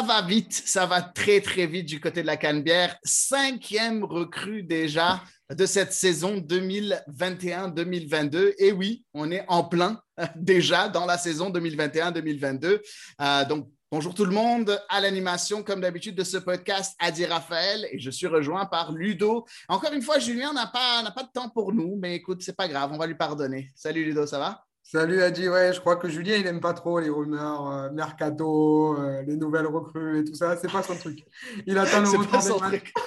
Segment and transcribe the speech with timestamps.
[0.00, 2.96] Ça va vite, ça va très très vite du côté de la Canebière.
[3.04, 5.22] Cinquième recrue déjà
[5.54, 8.54] de cette saison 2021-2022.
[8.56, 10.00] Et oui, on est en plein
[10.36, 12.80] déjà dans la saison 2021-2022.
[13.20, 14.80] Euh, donc, bonjour tout le monde.
[14.88, 17.86] À l'animation, comme d'habitude, de ce podcast, Adi Raphaël.
[17.92, 19.44] Et je suis rejoint par Ludo.
[19.68, 22.68] Encore une fois, Julien n'a pas, pas de temps pour nous, mais écoute, c'est pas
[22.68, 23.68] grave, on va lui pardonner.
[23.74, 24.64] Salut Ludo, ça va?
[24.92, 28.96] Salut Adi, ouais, je crois que Julien, il n'aime pas trop les rumeurs, euh, mercato,
[28.98, 30.56] euh, les nouvelles recrues et tout ça.
[30.56, 31.24] C'est pas son truc.
[31.64, 32.92] Il attend le retour des matchs.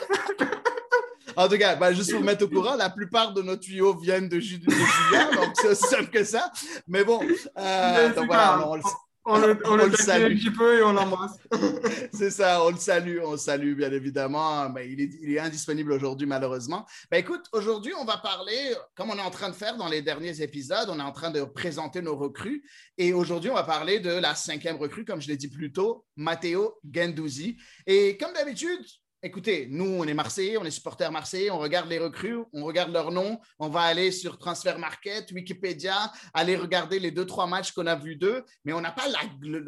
[1.35, 3.97] En tout cas, bah, juste pour vous mettre au courant, la plupart de nos tuyaux
[3.97, 6.51] viennent de, Ju- de Julien, donc c'est aussi simple que ça.
[6.87, 7.19] Mais bon,
[7.57, 8.81] euh, donc voilà, pas on, le-
[9.25, 10.33] On le, on On le salue.
[10.33, 11.37] un petit peu et on l'embrasse.
[12.13, 14.69] c'est ça, on le salue, on le salue bien évidemment.
[14.69, 16.85] Mais il, est, il est indisponible aujourd'hui malheureusement.
[17.09, 20.01] Ben, écoute, aujourd'hui on va parler, comme on est en train de faire dans les
[20.01, 22.63] derniers épisodes, on est en train de présenter nos recrues.
[22.97, 26.05] Et aujourd'hui on va parler de la cinquième recrue, comme je l'ai dit plus tôt,
[26.17, 27.57] Matteo Gendouzi.
[27.87, 28.79] Et comme d'habitude,
[29.25, 32.91] Écoutez, nous, on est Marseillais, on est supporters marseillais, on regarde les recrues, on regarde
[32.91, 37.71] leurs noms, on va aller sur Transfer Market, Wikipédia, aller regarder les deux, trois matchs
[37.71, 39.19] qu'on a vus d'eux, mais on n'a pas la,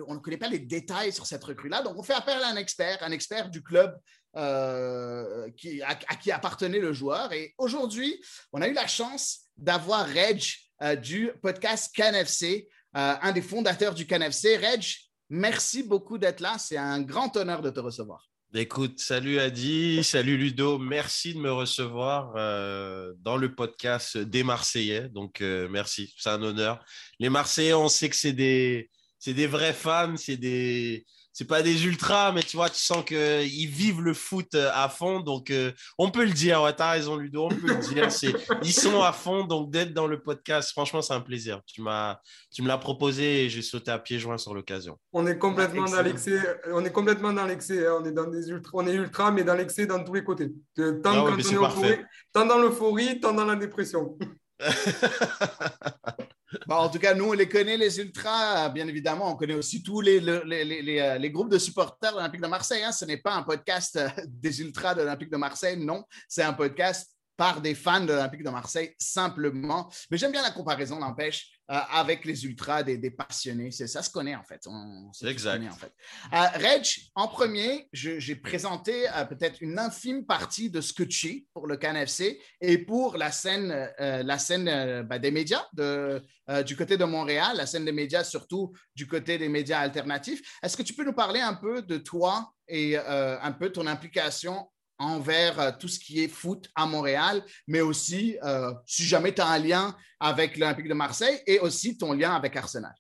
[0.07, 1.83] on ne connaît pas les détails sur cette recrue-là.
[1.83, 3.97] Donc, on fait appel à un expert, un expert du club
[4.35, 7.31] euh, qui, à, à qui appartenait le joueur.
[7.31, 10.43] Et aujourd'hui, on a eu la chance d'avoir Reg
[10.81, 12.67] euh, du podcast CanFC,
[12.97, 14.57] euh, un des fondateurs du CanFC.
[14.57, 14.85] Reg,
[15.29, 16.57] merci beaucoup d'être là.
[16.59, 18.27] C'est un grand honneur de te recevoir.
[18.57, 25.09] Écoute, salut Adi, salut Ludo, merci de me recevoir euh, dans le podcast des Marseillais.
[25.09, 26.81] Donc, euh, merci, c'est un honneur.
[27.19, 28.89] Les Marseillais, on sait que c'est des,
[29.19, 31.05] c'est des vrais fans, c'est des,
[31.37, 34.87] c'est pas des ultras, mais tu vois, tu sens qu'ils vivent le foot euh, à
[34.87, 35.19] fond.
[35.19, 38.09] Donc, euh, on peut le dire, ouais, t'as raison Ludo, on peut le dire.
[38.09, 41.59] C'est, ils sont à fond, donc d'être dans le podcast, franchement, c'est un plaisir.
[41.67, 42.19] Tu m'as,
[42.53, 44.97] tu me l'as proposé et j'ai sauté à pieds joints sur l'occasion.
[45.11, 46.39] On est complètement dans l'excès.
[46.71, 47.85] On est complètement dans l'excès.
[47.85, 47.97] hein.
[48.01, 50.53] On est dans des ultra, on est ultra, mais dans l'excès dans tous les côtés.
[50.79, 51.97] Euh, Tant, Ah ouais, quand mais on est euphorie,
[52.31, 54.17] tant dans l'euphorie, tant dans la dépression.
[56.67, 58.69] En tout cas, nous, on les connaît, les ultras.
[58.69, 62.83] Bien évidemment, on connaît aussi tous euh, les groupes de supporters de l'Olympique de Marseille.
[62.83, 62.91] hein.
[62.91, 66.03] Ce n'est pas un podcast euh, des ultras de l'Olympique de Marseille, non.
[66.27, 69.91] C'est un podcast par des fans de l'Olympique de Marseille, simplement.
[70.09, 73.71] Mais j'aime bien la comparaison, n'empêche, euh, avec les ultras, des, des passionnés.
[73.71, 74.61] C'est, ça se connaît, en fait.
[74.67, 75.53] On, Exact.
[75.53, 75.91] connaît, en fait.
[76.33, 76.85] Euh, Reg,
[77.15, 81.67] en premier, j'ai présenté euh, peut-être une infime partie de ce que tu es pour
[81.67, 86.21] le CanFC et pour la scène, euh, la scène ben, des médias de,
[86.65, 90.41] du côté de Montréal, la scène des médias, surtout du côté des médias alternatifs.
[90.61, 94.67] Est-ce que tu peux nous parler un peu de toi et un peu ton implication
[94.97, 99.41] envers euh, tout ce qui est foot à Montréal, mais aussi euh, si jamais tu
[99.41, 102.93] as un lien avec l'Olympique de Marseille et aussi ton lien avec Arsenal.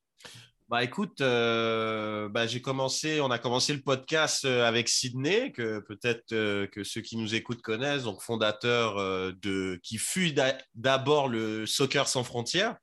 [0.67, 6.25] Bah écoute, euh, bah, j'ai commencé, on a commencé le podcast avec Sydney, que peut-être
[6.25, 12.07] que ceux qui nous écoutent connaissent, donc fondateur de qui fut d'a- d'abord le Soccer
[12.07, 12.77] sans frontières.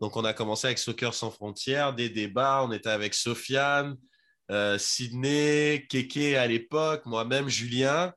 [0.00, 3.98] Donc on a commencé avec Soccer sans frontières, des débats, on était avec Sofiane,
[4.78, 8.14] Sydney, Keke à l'époque, moi-même, Julien.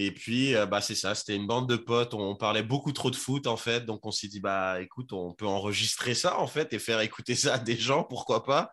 [0.00, 2.14] Et puis, euh, bah, c'est ça, c'était une bande de potes.
[2.14, 3.84] On parlait beaucoup trop de foot, en fait.
[3.84, 7.34] Donc, on s'est dit, bah, écoute, on peut enregistrer ça, en fait, et faire écouter
[7.34, 8.70] ça à des gens, pourquoi pas.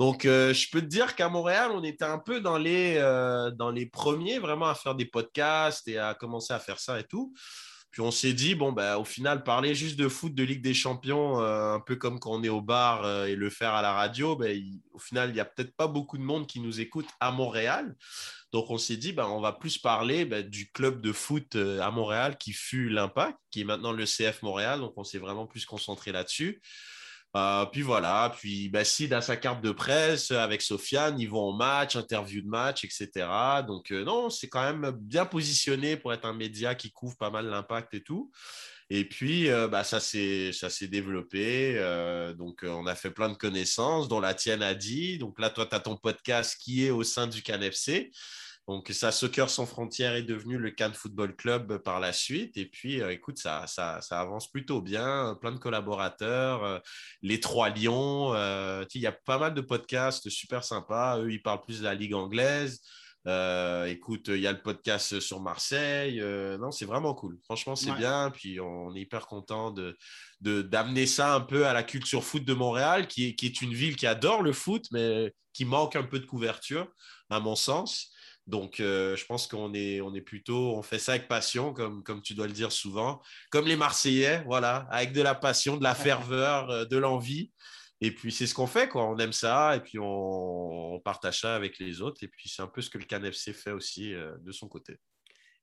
[0.00, 3.52] Donc, euh, je peux te dire qu'à Montréal, on était un peu dans les, euh,
[3.52, 7.04] dans les premiers vraiment à faire des podcasts et à commencer à faire ça et
[7.04, 7.32] tout.
[7.94, 10.74] Puis on s'est dit, bon, bah, au final, parler juste de foot, de Ligue des
[10.74, 13.82] Champions, euh, un peu comme quand on est au bar euh, et le faire à
[13.82, 14.46] la radio, bah,
[14.92, 17.94] au final, il n'y a peut-être pas beaucoup de monde qui nous écoute à Montréal.
[18.50, 21.80] Donc on s'est dit, bah, on va plus parler bah, du club de foot euh,
[21.82, 24.80] à Montréal qui fut l'Impact, qui est maintenant le CF Montréal.
[24.80, 26.60] Donc on s'est vraiment plus concentré là-dessus.
[27.36, 31.48] Euh, puis voilà, puis bah, Sid a sa carte de presse avec Sofiane, ils vont
[31.48, 33.26] au match, interview de match, etc.
[33.66, 37.30] Donc euh, non, c'est quand même bien positionné pour être un média qui couvre pas
[37.30, 38.30] mal l'impact et tout.
[38.90, 40.52] Et puis, bah, ça s'est
[40.82, 41.74] développé.
[42.36, 45.16] donc, on a fait plein de connaissances, dont la tienne a dit.
[45.16, 48.12] Donc là, toi, tu as ton podcast qui est au sein du CanFC.
[48.66, 52.56] Donc, ça, Soccer sans frontières est devenu le Cannes Football Club par la suite.
[52.56, 55.36] Et puis, euh, écoute, ça, ça, ça, avance plutôt bien.
[55.40, 56.64] Plein de collaborateurs.
[56.64, 56.78] Euh,
[57.20, 58.32] les Trois Lions.
[58.34, 61.18] Euh, il y a pas mal de podcasts super sympas.
[61.18, 62.80] Eux, ils parlent plus de la Ligue anglaise.
[63.86, 66.20] écoute, il y a le podcast sur Marseille.
[66.58, 67.38] non, c'est vraiment cool.
[67.44, 68.30] Franchement, c'est bien.
[68.30, 69.96] Puis, on est hyper content de
[70.40, 73.72] d'amener ça un peu à la culture foot de Montréal, qui est, qui est une
[73.72, 76.86] ville qui adore le foot, mais qui manque un peu de couverture,
[77.30, 78.13] à mon sens.
[78.46, 82.02] Donc, euh, je pense qu'on est, on est plutôt, on fait ça avec passion, comme,
[82.02, 85.82] comme tu dois le dire souvent, comme les Marseillais, voilà, avec de la passion, de
[85.82, 87.52] la ferveur, euh, de l'envie.
[88.02, 89.06] Et puis, c'est ce qu'on fait, quoi.
[89.06, 92.22] On aime ça, et puis on, partage ça avec les autres.
[92.22, 94.98] Et puis, c'est un peu ce que le CanFC fait aussi euh, de son côté.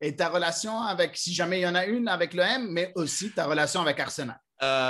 [0.01, 3.31] Et ta relation avec, si jamais il y en a une, avec l'OM, mais aussi
[3.31, 4.39] ta relation avec Arsenal?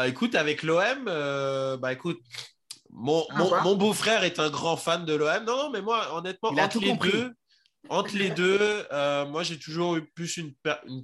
[0.05, 2.19] Écoute, avec l'OM, bah écoute,
[2.89, 3.25] mon,
[3.63, 5.43] mon, beau-frère est un grand fan de l'OM.
[5.45, 7.33] Non, mais moi, honnêtement, entre les deux,
[7.89, 10.53] entre les deux, euh, moi j'ai toujours eu plus une,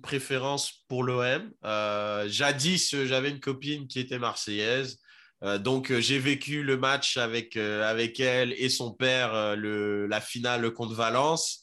[0.01, 1.51] préférence pour l'OM.
[1.65, 4.99] Euh, jadis, j'avais une copine qui était marseillaise.
[5.43, 10.71] Euh, donc j'ai vécu le match avec, avec elle et son père, le, la finale
[10.71, 11.61] contre Valence.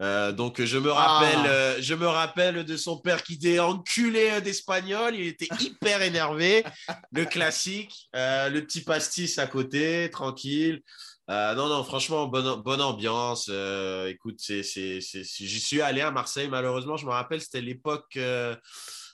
[0.00, 1.80] donc je me, rappelle, ah.
[1.80, 5.14] je me rappelle de son père qui était enculé d'espagnol.
[5.14, 6.64] Il était hyper énervé.
[7.12, 10.82] le classique, le petit pastis à côté, tranquille.
[11.30, 13.48] Euh, non, non, franchement, bonne, bonne ambiance.
[13.52, 16.96] Euh, écoute, c'est, j'y suis allé à Marseille, malheureusement.
[16.96, 18.56] Je me rappelle, c'était l'époque, euh,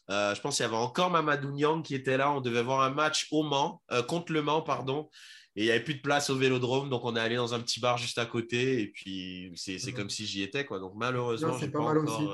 [0.08, 2.30] je pense qu'il y avait encore Mamadou Niang qui était là.
[2.30, 5.10] On devait voir un match au Mans, contre le Mans, pardon.
[5.56, 7.60] Et il n'y avait plus de place au vélodrome, donc on est allé dans un
[7.60, 8.82] petit bar juste à côté.
[8.82, 10.80] Et puis, c'est, c'est comme si j'y étais, quoi.
[10.80, 12.26] Donc, malheureusement, c'est pas, mal aussi.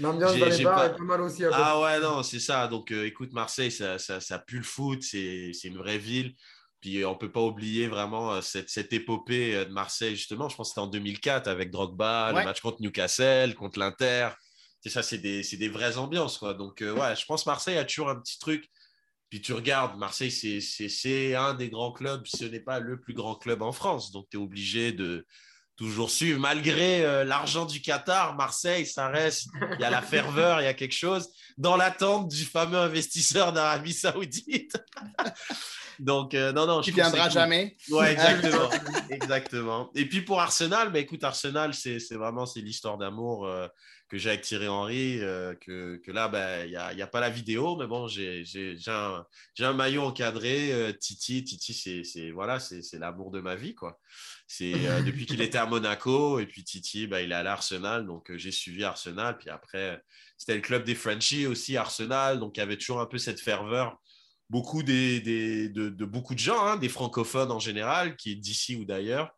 [0.00, 1.42] L'ambiance dans les bars est pas mal aussi.
[1.52, 2.66] ah ouais, non, c'est ça.
[2.66, 5.02] Donc, écoute, Marseille, ça, ça, ça, pue le foot.
[5.02, 6.34] C'est une vraie ville.
[6.86, 10.48] Puis on ne peut pas oublier vraiment euh, cette, épopée euh, de Marseille, justement.
[10.48, 14.28] Je pense que c'était en 2004 avec Drogba, le match contre Newcastle, contre l'Inter.
[14.80, 16.38] C'est ça, c'est des, des, vraies ambiances.
[16.38, 16.54] Quoi.
[16.54, 18.70] Donc, euh, ouais, je pense que Marseille a toujours un petit truc.
[19.30, 23.34] Puis tu regardes, Marseille, c'est un des grands clubs, ce n'est pas le plus grand
[23.34, 24.12] club en France.
[24.12, 25.26] Donc, tu es obligé de
[25.76, 26.40] toujours suivre.
[26.40, 30.74] Malgré l'argent du Qatar, Marseille, ça reste, il y a la ferveur, il y a
[30.74, 31.28] quelque chose.
[31.58, 34.76] Dans l'attente du fameux investisseur d'Arabie Saoudite.
[35.98, 36.80] Donc, euh, non, non.
[36.80, 37.76] Qui viendra jamais.
[37.90, 38.70] Ouais, exactement.
[39.10, 39.90] exactement.
[39.94, 43.66] Et puis pour Arsenal, bah, écoute, Arsenal, c'est vraiment c'est l'histoire d'amour euh,
[44.08, 45.20] que j'ai avec Thierry Henry.
[45.20, 48.08] Euh, que, que, là, bah, il n'y a, y a, pas la vidéo, mais bon,
[48.08, 48.44] j'ai
[48.86, 49.24] un,
[49.60, 50.94] un, maillot encadré.
[51.00, 53.98] Titi, Titi, c'est voilà, c'est l'amour de ma vie, quoi.
[54.46, 54.72] C'est
[55.04, 58.52] depuis qu'il était à Monaco et puis Titi, bah, il est à l'Arsenal, donc j'ai
[58.52, 59.38] suivi Arsenal.
[59.38, 60.02] Puis après,
[60.36, 63.40] c'était le club des Frenchies aussi, Arsenal, donc il y avait toujours un peu cette
[63.40, 63.98] ferveur
[64.50, 68.84] beaucoup des, de, beaucoup de gens, hein, des francophones en général, qui est d'ici ou
[68.84, 69.35] d'ailleurs.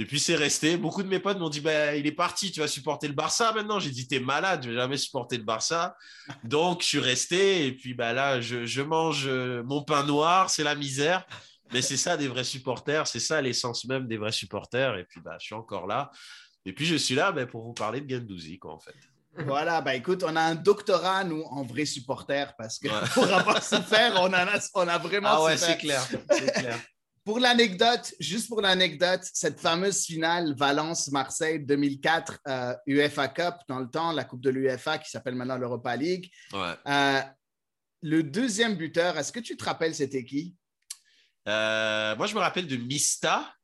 [0.00, 0.78] Depuis, c'est resté.
[0.78, 3.52] Beaucoup de mes potes m'ont dit bah, il est parti, tu vas supporter le Barça
[3.52, 3.78] maintenant.
[3.78, 5.94] J'ai dit T'es malade, je vais jamais supporter le Barça.
[6.42, 7.66] Donc, je suis resté.
[7.66, 11.26] Et puis bah, là, je, mange euh, mon pain noir, c'est la misère.
[11.74, 14.96] Mais c'est ça des vrais supporters, c'est ça l'essence même des vrais supporters.
[14.96, 16.10] Et puis, bah, je suis encore là.
[16.64, 18.96] Et puis, je suis là bah, pour vous parler de Gendouzi, quoi, en fait.
[19.36, 23.62] Voilà, ben écoute, on a un doctorat, nous, en vrai supporter, parce que pour avoir
[23.62, 26.08] souffert, on, en a, on a vraiment Ah ouais, c'est clair,
[26.54, 26.80] clair.
[27.30, 33.88] Pour l'anecdote, juste pour l'anecdote, cette fameuse finale Valence-Marseille 2004 euh, UEFA Cup, dans le
[33.88, 36.28] temps, la Coupe de l'UEFA qui s'appelle maintenant l'Europa League.
[36.52, 37.20] Euh,
[38.02, 40.56] le deuxième buteur, est-ce que tu te rappelles c'était qui?
[41.46, 43.54] Euh, moi, je me rappelle de Mista.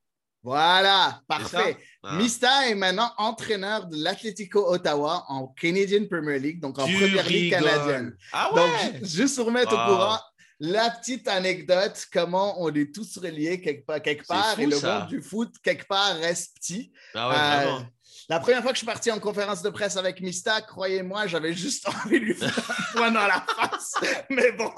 [0.44, 1.76] Voilà, parfait.
[2.04, 2.14] Ah.
[2.14, 7.50] Mista est maintenant entraîneur de l'Atlético Ottawa en Canadian Premier League, donc en première ligue
[7.50, 8.16] canadienne.
[8.32, 8.92] Ah ouais?
[8.92, 10.20] Donc, juste pour remettre au courant,
[10.58, 15.08] la petite anecdote, comment on est tous reliés quelque part, quelque part et le monde
[15.08, 16.92] du foot, quelque part, reste petit.
[17.14, 17.84] Ah ouais, euh,
[18.28, 21.52] la première fois que je suis parti en conférence de presse avec Mista, croyez-moi, j'avais
[21.52, 23.94] juste envie de lui faire un point dans la face.
[24.30, 24.72] Mais bon.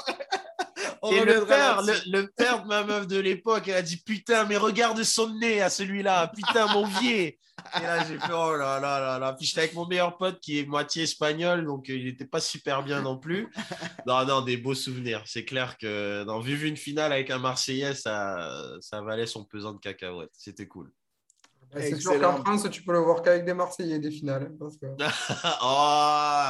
[1.10, 4.56] Et le père, le, père de ma meuf de l'époque, elle a dit Putain, mais
[4.56, 7.32] regarde son nez à celui-là, putain, mon vieux.
[7.76, 9.32] Et là, j'ai fait Oh là là là là.
[9.32, 12.40] Puis j'étais avec mon meilleur pote qui est moitié espagnol, donc euh, il n'était pas
[12.40, 13.48] super bien non plus.
[14.06, 15.22] Non, non, des beaux souvenirs.
[15.26, 19.72] C'est clair que dans vu une finale avec un Marseillais, ça, ça valait son pesant
[19.72, 20.30] de cacahuètes.
[20.32, 20.90] C'était cool.
[21.76, 24.50] C'est sûr qu'en France, tu peux le voir qu'avec des Marseillais des finales.
[25.62, 26.44] oh,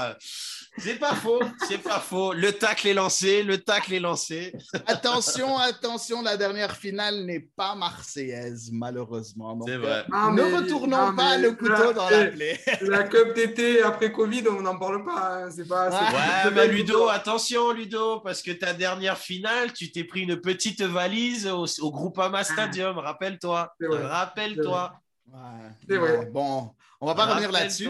[0.79, 2.33] c'est pas faux, c'est pas faux.
[2.33, 4.53] Le tacle est lancé, le tacle est lancé.
[4.87, 9.59] attention, attention, la dernière finale n'est pas marseillaise, malheureusement.
[9.67, 10.05] C'est vrai.
[10.13, 12.61] Euh, ne retournons pas le couteau dans la plaie.
[12.83, 15.45] La Cup d'été après Covid, on n'en parle pas.
[15.45, 15.51] Hein.
[15.51, 15.91] C'est pas.
[15.91, 20.83] Ouais, mais Ludo, attention, Ludo, parce que ta dernière finale, tu t'es pris une petite
[20.83, 22.99] valise au, au Groupama Stadium.
[22.99, 23.75] Rappelle-toi.
[23.81, 24.93] Rappelle-toi.
[25.33, 26.27] Ouais.
[26.31, 26.71] Bon,
[27.01, 27.89] on va pas revenir là-dessus.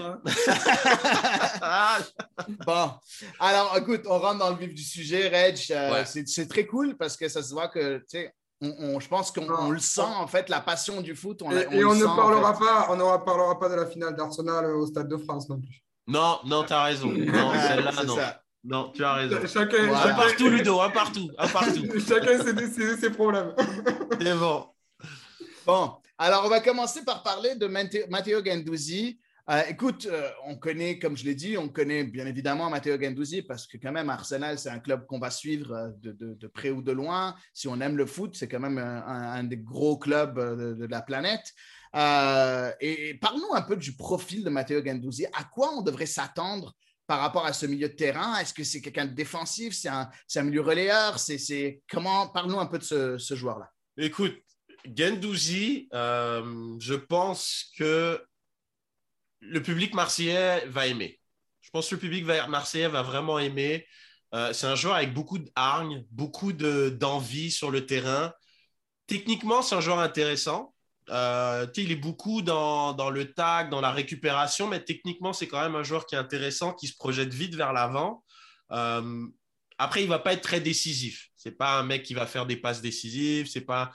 [2.67, 2.91] bon,
[3.41, 5.59] alors écoute, on rentre dans le vif du sujet, Reg.
[5.71, 9.31] Euh, c'est très cool parce que ça se voit que, tu sais, on, je pense
[9.31, 11.43] qu'on le sent en fait, la passion du foot.
[11.43, 14.87] On, et on, ne parlera pas, on ne parlera pas de la finale d'Arsenal au
[14.87, 15.85] Stade de France non plus.
[16.07, 17.09] Non, non, tu as raison.
[17.09, 18.17] Non, celle-là, non.
[18.65, 19.39] Non, tu as raison.
[19.47, 21.87] Chacun, un partout, Ludo, un partout, un partout.
[22.01, 23.55] chacun ses, ses problèmes.
[24.21, 24.67] C'est bon.
[25.69, 29.21] Bon, alors, on va commencer par parler de Matteo Ganduzzi.
[29.51, 33.43] Euh, écoute, euh, on connaît, comme je l'ai dit, on connaît bien évidemment Matteo Ganduzzi
[33.43, 36.81] parce que quand même Arsenal, c'est un club qu'on va suivre euh, de, près ou
[36.81, 37.35] de loin.
[37.53, 41.53] Si on aime le foot, c'est quand même un, des gros clubs de, la planète.
[42.81, 45.27] et, parle-nous un peu du profil de Matteo Ganduzzi.
[45.35, 46.75] À quoi on devrait s'attendre
[47.07, 48.39] par rapport à ce milieu de terrain?
[48.39, 49.75] Est-ce que c'est quelqu'un de défensif?
[49.75, 51.19] C'est un, milieu relayeur?
[51.19, 53.71] C'est comment Parle-nous un peu de ce, ce joueur-là.
[53.99, 54.35] Écoute,
[54.97, 58.23] Gendouzi, euh, je pense que
[59.41, 61.21] le public marseillais va aimer.
[61.61, 63.87] Je pense que le public marseillais va vraiment aimer.
[64.35, 68.33] Euh, c'est un joueur avec beaucoup de hargne, beaucoup d'envie sur le terrain.
[69.07, 70.75] Techniquement, c'est un joueur intéressant.
[71.11, 75.61] Euh, il est beaucoup dans, dans, le tag, dans la récupération, mais techniquement, c'est quand
[75.61, 78.25] même un joueur qui est intéressant, qui se projette vite vers l'avant.
[79.79, 81.31] après, il ne va pas être très décisif.
[81.37, 83.47] Ce n'est pas un mec qui va faire des passes décisives.
[83.47, 83.93] C'est pas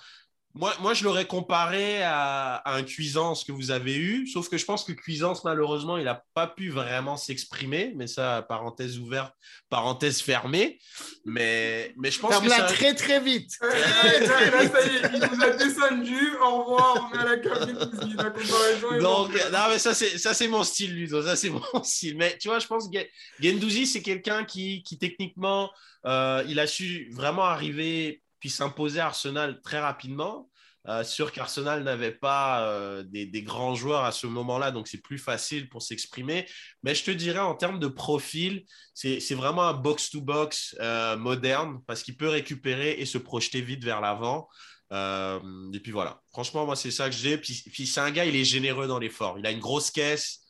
[0.56, 4.84] moi, je l'aurais comparé à, un Cuisance que vous avez eu, sauf que je pense
[4.84, 9.34] que Cuisance, malheureusement, il n'a pas pu vraiment s'exprimer, mais ça, parenthèse ouverte,
[9.70, 10.80] parenthèse fermée.
[11.26, 12.50] Mais, mais je pense que.
[12.50, 12.64] ça...
[12.64, 13.52] très, très vite.
[13.60, 16.36] ça y est, il nous a descendu.
[16.40, 17.78] Au revoir, on est à la cabine.
[18.16, 21.24] La comparaison Donc, non, mais ça, c'est mon style, Ludo.
[21.24, 22.18] Ça, c'est mon style.
[22.18, 23.00] Mais tu vois, je pense que
[23.40, 25.72] Gendouzi, c'est quelqu'un qui, qui, techniquement,
[26.06, 30.50] euh, il a su vraiment arriver puis s'imposer à Arsenal très rapidement.
[30.90, 35.18] Euh, sûr qu'Arsenal n'avait pas euh, des, grands joueurs à ce moment-là, donc c'est plus
[35.18, 36.46] facile pour s'exprimer.
[36.84, 42.04] Mais je te dirais, en termes de profil, c'est vraiment un box-to-box euh, moderne parce
[42.04, 44.50] qu'il peut récupérer et se projeter vite vers l'avant.
[44.92, 47.38] et puis voilà, franchement, moi, c'est ça que j'ai.
[47.38, 49.40] Puis, puis c'est un gars, il est généreux dans l'effort.
[49.40, 50.42] Il a une grosse caisse,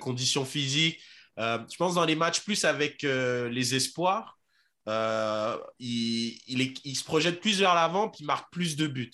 [0.00, 1.00] conditions physiques.
[1.38, 4.37] je pense dans les matchs plus avec les espoirs,
[4.88, 6.38] euh, il,
[6.84, 9.10] il, se projette plus vers l'avant puis il marque plus de buts.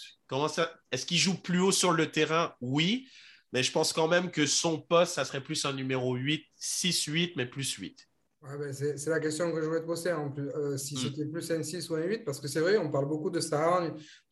[0.92, 2.54] Est-ce qu'il joue plus haut sur le terrain?
[2.60, 3.08] Oui,
[3.52, 7.32] mais je pense quand même que son poste, ça serait plus un numéro 8, 6-8,
[7.36, 8.08] mais plus 8.
[8.42, 10.98] Ben, c'est la question que je voulais te poser, en plus, euh, si hmm.
[10.98, 13.40] c'était plus un 6 ou un 8, parce que c'est vrai, on parle beaucoup de
[13.40, 13.80] sa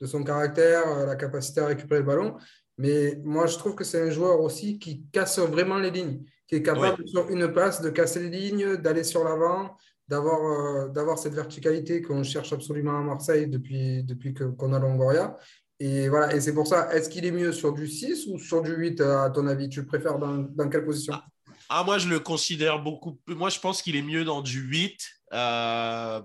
[0.01, 2.37] de son caractère, euh, la capacité à récupérer le ballon,
[2.77, 6.57] mais moi je trouve que c'est un joueur aussi qui casse vraiment les lignes, qui
[6.57, 9.77] est capable sur une passe de casser les lignes, d'aller sur l'avant,
[10.13, 15.39] d'avoir euh, d'avoir cette verticalité qu'on cherche absolument à Marseille depuis, depuis qu'on a Longoria.
[15.81, 18.61] Et voilà, et c'est pour ça, est-ce qu'il est mieux sur du 6 ou sur
[18.61, 19.71] du 8 à ton avis?
[19.71, 21.15] Tu le préfères dans, dans quelle position?
[21.71, 23.19] Ah, moi je le considère beaucoup.
[23.27, 25.01] Moi je pense qu'il est mieux dans du 8
[25.33, 26.21] euh,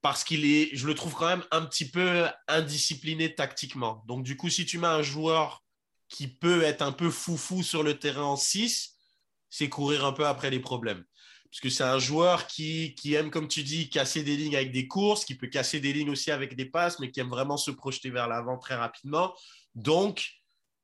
[0.00, 4.04] parce qu'il est, je le trouve quand même un petit peu indiscipliné tactiquement.
[4.08, 5.62] Donc du coup, si tu mets un joueur
[6.08, 8.94] qui peut être un peu foufou sur le terrain en 6,
[9.50, 11.04] c'est courir un peu après les problèmes
[11.50, 14.86] parce que c'est un joueur qui, aime, comme tu dis, casser des lignes avec des
[14.86, 17.70] courses, qui peut casser des lignes aussi avec des passes, mais qui aime vraiment se
[17.70, 19.34] projeter vers l'avant très rapidement.
[19.74, 20.28] Donc,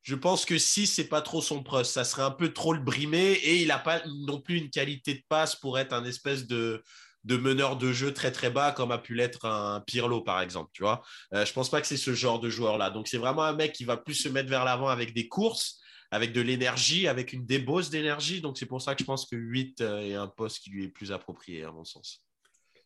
[0.01, 2.79] je pense que si c'est pas trop son poste, ça serait un peu trop le
[2.79, 6.47] brimer et il n'a pas non plus une qualité de passe pour être un espèce
[6.47, 6.83] de,
[7.23, 10.83] meneur de jeu très très bas comme a pu l'être un Pirlo par exemple, tu
[10.83, 11.03] vois.
[11.33, 12.89] Euh, je pense pas que c'est ce genre de joueur là.
[12.89, 15.79] Donc c'est vraiment un mec qui va plus se mettre vers l'avant avec des courses
[16.15, 18.41] avec de l'énergie, avec une débauche d'énergie.
[18.41, 20.85] Donc, c'est pour ça que je pense que 8 euh, est un poste qui lui
[20.85, 22.23] est plus approprié, à mon sens.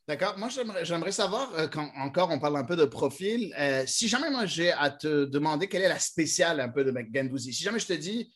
[0.07, 0.35] D'accord.
[0.39, 0.49] Moi,
[0.81, 4.47] j'aimerais savoir, euh, quand encore on parle un peu de profil, euh, si jamais moi
[4.47, 7.85] j'ai à te demander quelle est la spéciale un peu de Gendouzi, si jamais je
[7.85, 8.33] te dis,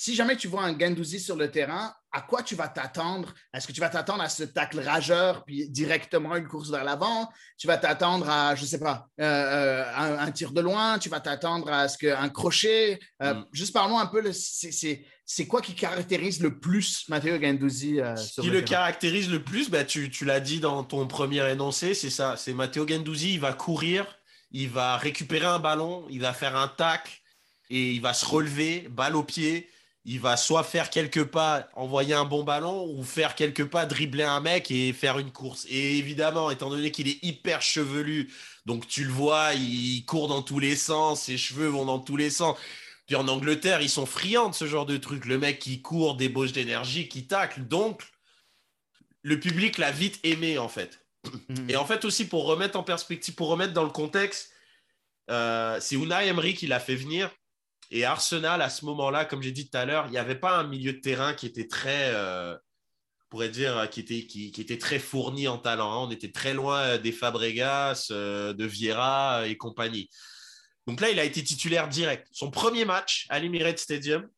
[0.00, 3.34] si jamais tu vois un Gendouzi sur le terrain, à quoi tu vas t'attendre?
[3.52, 7.28] Est-ce que tu vas t'attendre à ce tacle rageur, puis directement une course vers l'avant?
[7.58, 10.98] Tu vas t'attendre à, je ne sais pas, euh, euh, un, tir de loin?
[10.98, 12.98] Tu vas t'attendre à ce qu'un crochet?
[13.20, 13.46] Euh, mm.
[13.52, 18.62] Juste parlons un peu, c'est quoi qui caractérise le plus Matteo Ganduzzi Ce qui le,
[18.62, 22.38] caractérise le plus, bah, tu, tu l'as dit dans ton premier énoncé, c'est ça.
[22.38, 24.06] C'est Matteo Ganduzzi, il va courir,
[24.50, 27.12] il va récupérer un ballon, il va faire un tacle,
[27.68, 29.68] et il va se relever, balle au pied.
[30.04, 34.24] Il va soit faire quelques pas, envoyer un bon ballon, ou faire quelques pas, dribbler
[34.24, 35.66] un mec et faire une course.
[35.68, 38.32] Et évidemment, étant donné qu'il est hyper chevelu,
[38.64, 42.16] donc tu le vois, il court dans tous les sens, ses cheveux vont dans tous
[42.16, 42.56] les sens.
[43.06, 45.26] Puis en Angleterre, ils sont friands de ce genre de truc.
[45.26, 47.62] Le mec qui court, débauche d'énergie, qui tacle.
[47.62, 48.04] Donc,
[49.22, 51.04] le public l'a vite aimé, en fait.
[51.48, 51.70] Mhm.
[51.70, 54.52] Et en fait, aussi, pour remettre en perspective, pour remettre dans le contexte,
[55.30, 57.30] euh, c'est Unai Emery qui l'a fait venir.
[57.90, 60.58] Et Arsenal, à ce moment-là, comme j'ai dit tout à l'heure, il n'y avait pas
[60.58, 62.56] un milieu de terrain qui était très, euh,
[63.30, 65.92] pourrait dire, qui était, qui, était très fourni en talent.
[65.92, 66.06] Hein.
[66.08, 70.08] On était très loin des Fabregas, euh, de Vieira et compagnie.
[70.86, 72.28] Donc là, il a été titulaire direct.
[72.32, 74.28] Son premier match à l'Emirates Stadium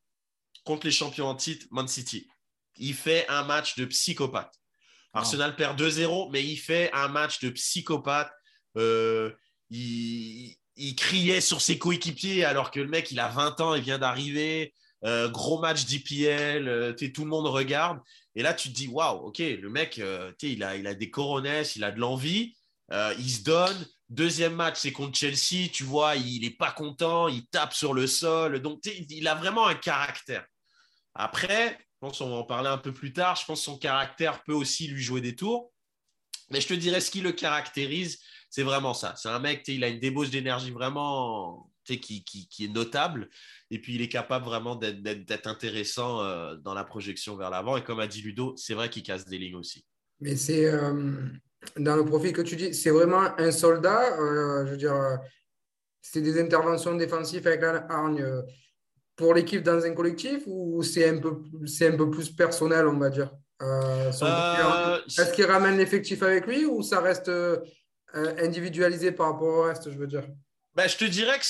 [0.63, 2.27] contre les champions en titre, Man City.
[2.77, 4.53] Il fait un match de psychopathe.
[5.13, 8.31] Arsenal perd 2-0, mais il fait un match de psychopathe.
[8.77, 9.31] Euh,
[9.69, 10.57] il,
[10.95, 14.73] criait sur ses coéquipiers alors que le mec, il a 20 ans, il vient d'arriver.
[15.05, 17.99] Euh, gros match d'IPL, euh, tout le monde regarde.
[18.35, 20.01] Et là, tu te dis, waouh, ok, le mec,
[20.41, 22.55] il, a, il a des coronesses, il a de l'envie,
[22.91, 23.85] il se donne.
[24.09, 28.07] Deuxième match, c'est contre Chelsea, tu vois, il n'est pas content, il tape sur le
[28.07, 28.59] sol.
[28.59, 30.45] Donc, il a vraiment un caractère.
[31.15, 33.35] Après, je pense qu'on va en parler un peu plus tard.
[33.35, 35.71] Je pense que son caractère peut aussi lui jouer des tours.
[36.49, 38.19] Mais je te dirais, ce qui le caractérise,
[38.53, 39.15] c'est vraiment ça.
[39.17, 43.27] C'est un mec, il a une débauche d'énergie vraiment qui, qui, qui, est notable.
[43.71, 47.77] Et puis, il est capable vraiment d'être intéressant euh, dans la projection vers l'avant.
[47.77, 49.83] Et comme a dit Ludo, c'est vrai qu'il casse des lignes aussi.
[50.19, 51.23] Mais c'est euh,
[51.77, 54.19] dans le profil que tu dis, c'est vraiment un soldat.
[54.19, 55.17] Euh, je veux dire,
[55.99, 58.23] c'est des interventions défensives avec la hargne
[59.15, 61.41] pour l'équipe dans un collectif ou c'est un, peu,
[61.81, 63.31] un peu plus personnel, on va dire
[63.63, 64.11] euh,
[65.07, 67.31] Est-ce qu'il ramène l'effectif avec lui ou ça reste
[68.13, 70.27] individualisé par rapport au reste, je veux dire
[70.75, 71.45] ben, Je te dirais que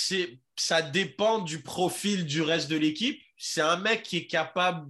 [0.56, 3.22] ça dépend du profil du reste de l'équipe.
[3.38, 4.88] C'est un mec qui est capable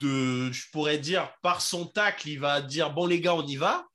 [0.00, 3.56] de, je pourrais dire, par son tacle, il va dire, bon les gars, on y
[3.56, 3.86] va.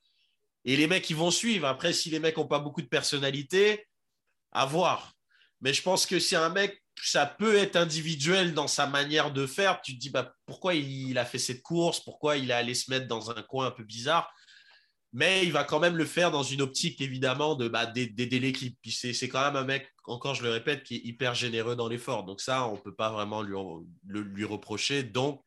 [0.65, 1.67] Et les mecs, ils vont suivre.
[1.67, 3.87] Après, si les mecs n'ont pas beaucoup de personnalité,
[4.51, 5.13] à voir.
[5.61, 9.47] Mais je pense que c'est un mec ça peut être individuel dans sa manière de
[9.47, 9.81] faire.
[9.81, 12.91] Tu te dis bah, pourquoi il a fait cette course, pourquoi il est allé se
[12.91, 14.31] mettre dans un coin un peu bizarre?
[15.13, 18.77] Mais il va quand même le faire dans une optique, évidemment, de bah, d'aider l'équipe.
[18.89, 22.23] C'est quand même un mec, encore je le répète, qui est hyper généreux dans l'effort.
[22.23, 23.55] Donc ça, on ne peut pas vraiment lui,
[24.05, 25.03] lui reprocher.
[25.03, 25.43] Donc,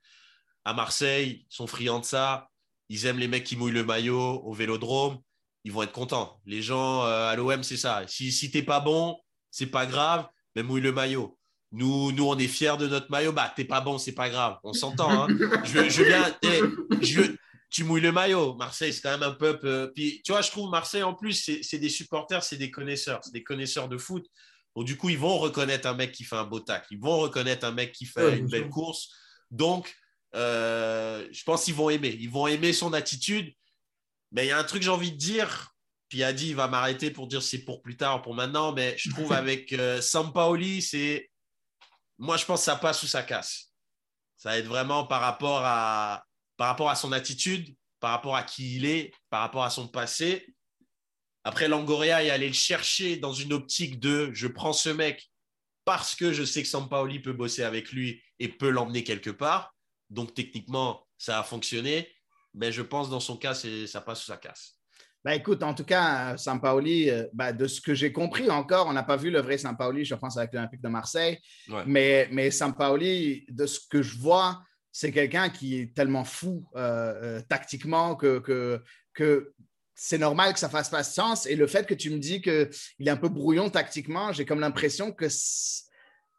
[0.65, 2.49] à Marseille, ils sont friands de ça.
[2.91, 5.19] Ils aiment les mecs qui mouillent le maillot au vélodrome.
[5.65, 6.41] Ils vont être contents.
[6.45, 8.03] Les gens euh, à l'OM, c'est ça.
[8.07, 9.19] Si, si t'es pas bon,
[9.51, 11.38] c'est pas grave, mais mouille le maillot.
[11.73, 13.33] Nous, nous, on est fiers de notre maillot.
[13.33, 14.59] Bah, t'es pas bon, c'est pas grave.
[14.62, 15.25] On s'entend.
[15.25, 15.29] Hein.
[15.65, 17.35] je, je viens.
[17.75, 18.55] Tu mouilles le maillot.
[18.55, 19.67] Marseille, c'est quand même un peuple.
[19.67, 23.21] Euh, puis, tu vois, je trouve Marseille, en plus, c'est des supporters, c'est des connaisseurs.
[23.25, 24.25] C'est des connaisseurs de foot.
[24.77, 26.87] Donc, du coup, ils vont reconnaître un mec qui fait un beau tacle.
[26.93, 29.11] Ils vont reconnaître un mec qui fait une belle course.
[29.51, 29.93] Donc,
[30.37, 32.17] euh, je pense qu'ils vont aimer.
[32.21, 33.53] Ils vont aimer son attitude.
[34.31, 35.75] Mais il y a un truc, j'ai envie de dire.
[36.09, 38.71] Puis, il a dit, il va m'arrêter pour dire c'est pour plus tard, pour maintenant.
[38.71, 41.29] Mais je trouve avec euh, Sampaoli, c'est
[42.19, 43.73] moi, je pense que ça passe ou ça casse.
[44.37, 46.25] Ça va être vraiment par rapport à,
[46.57, 49.88] par rapport à son attitude, par rapport à qui il est, par rapport à son
[49.88, 50.55] passé.
[51.45, 55.31] Après, Langoria est allé le chercher dans une optique de je prends ce mec
[55.85, 59.75] parce que je sais que Sampaoli peut bosser avec lui et peut l'emmener quelque part.
[60.11, 62.09] Donc, techniquement, ça a fonctionné.
[62.55, 64.79] Mais je pense dans son cas, ça passe ou ça casse.
[65.25, 68.93] Bah, écoute, en tout cas, Sampaoli, euh, bah, de ce que j'ai compris encore, on
[68.93, 71.38] n'a pas vu le vrai Sampaoli, je pense, avec l'Olympique de Marseille.
[71.87, 74.62] Mais, mais Sampaoli, de ce que je vois,
[74.95, 78.81] c'est quelqu'un qui est tellement fou euh, euh, tactiquement que, que,
[79.13, 79.53] que
[79.97, 81.47] c'est normal que ça fasse pas sens.
[81.47, 84.61] Et le fait que tu me dis qu'il est un peu brouillon tactiquement, j'ai comme
[84.61, 85.27] l'impression que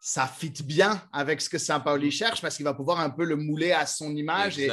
[0.08, 3.36] ça fit bien avec ce que Saint-Pauli cherche parce qu'il va pouvoir un peu le
[3.36, 4.70] mouler à son image et,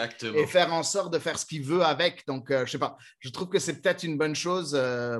[0.46, 2.26] faire en sorte de faire ce qu'il veut avec.
[2.26, 4.76] Donc, je euh, je sais pas, je trouve que c'est peut-être une bonne chose.
[4.78, 5.18] Euh,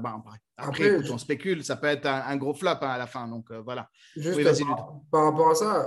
[0.59, 3.27] après, on spécule, ça peut être un, gros flop hein, à la fin.
[3.27, 3.89] Donc, euh, voilà.
[4.15, 4.39] Juste
[5.11, 5.87] par, rapport à ça,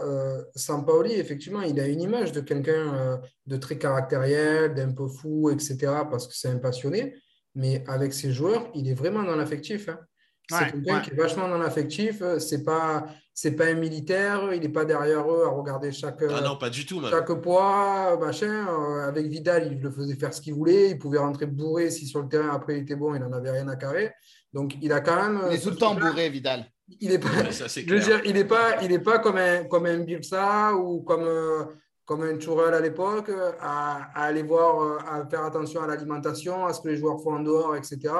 [0.55, 5.77] Saint-Pauli, effectivement, il a une image de quelqu'un de très caractériel, d'un peu fou, etc.,
[6.09, 7.13] parce que c'est un passionné.
[7.53, 9.87] Mais avec ses joueurs, il est vraiment dans l'affectif.
[9.87, 9.99] Hein.
[10.49, 12.21] C'est quelqu'un qui est vachement dans l'affectif.
[12.39, 14.53] C'est pas, c'est pas un militaire.
[14.53, 16.21] Il n'est pas derrière eux à regarder chaque.
[16.29, 17.01] Ah non, pas du tout.
[17.09, 18.67] Chaque poids, machin.
[18.67, 20.91] Euh, avec Vidal, il le faisait faire ce qu'il voulait.
[20.91, 23.51] Il pouvait rentrer bourré si sur le terrain après il était bon, il n'en avait
[23.51, 24.13] rien à carrer.
[24.53, 25.41] Donc il a quand même.
[25.49, 26.65] Il est tout le temps bourré, Vidal.
[26.99, 27.29] Il est pas.
[27.49, 31.01] je veux dire, il n'est pas, il est pas comme un comme un Birsa ou
[31.01, 31.23] comme.
[31.23, 31.63] Euh,
[32.07, 36.71] comme un Tourelle à l'époque, à, aller voir, euh, à faire attention à l'alimentation, à
[36.71, 38.13] ce que les joueurs font en dehors, etc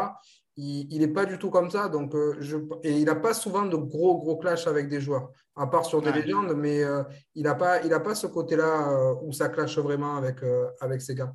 [0.58, 1.89] il n'est pas du tout comme ça.
[1.89, 5.30] Donc, euh, je, et il n'a pas souvent de gros, gros clash avec des joueurs,
[5.56, 9.15] à part sur des légendes, mais euh, il n'a pas, il pas ce côté-là euh,
[9.22, 10.38] où ça clash vraiment avec,
[10.80, 11.34] avec ces gars.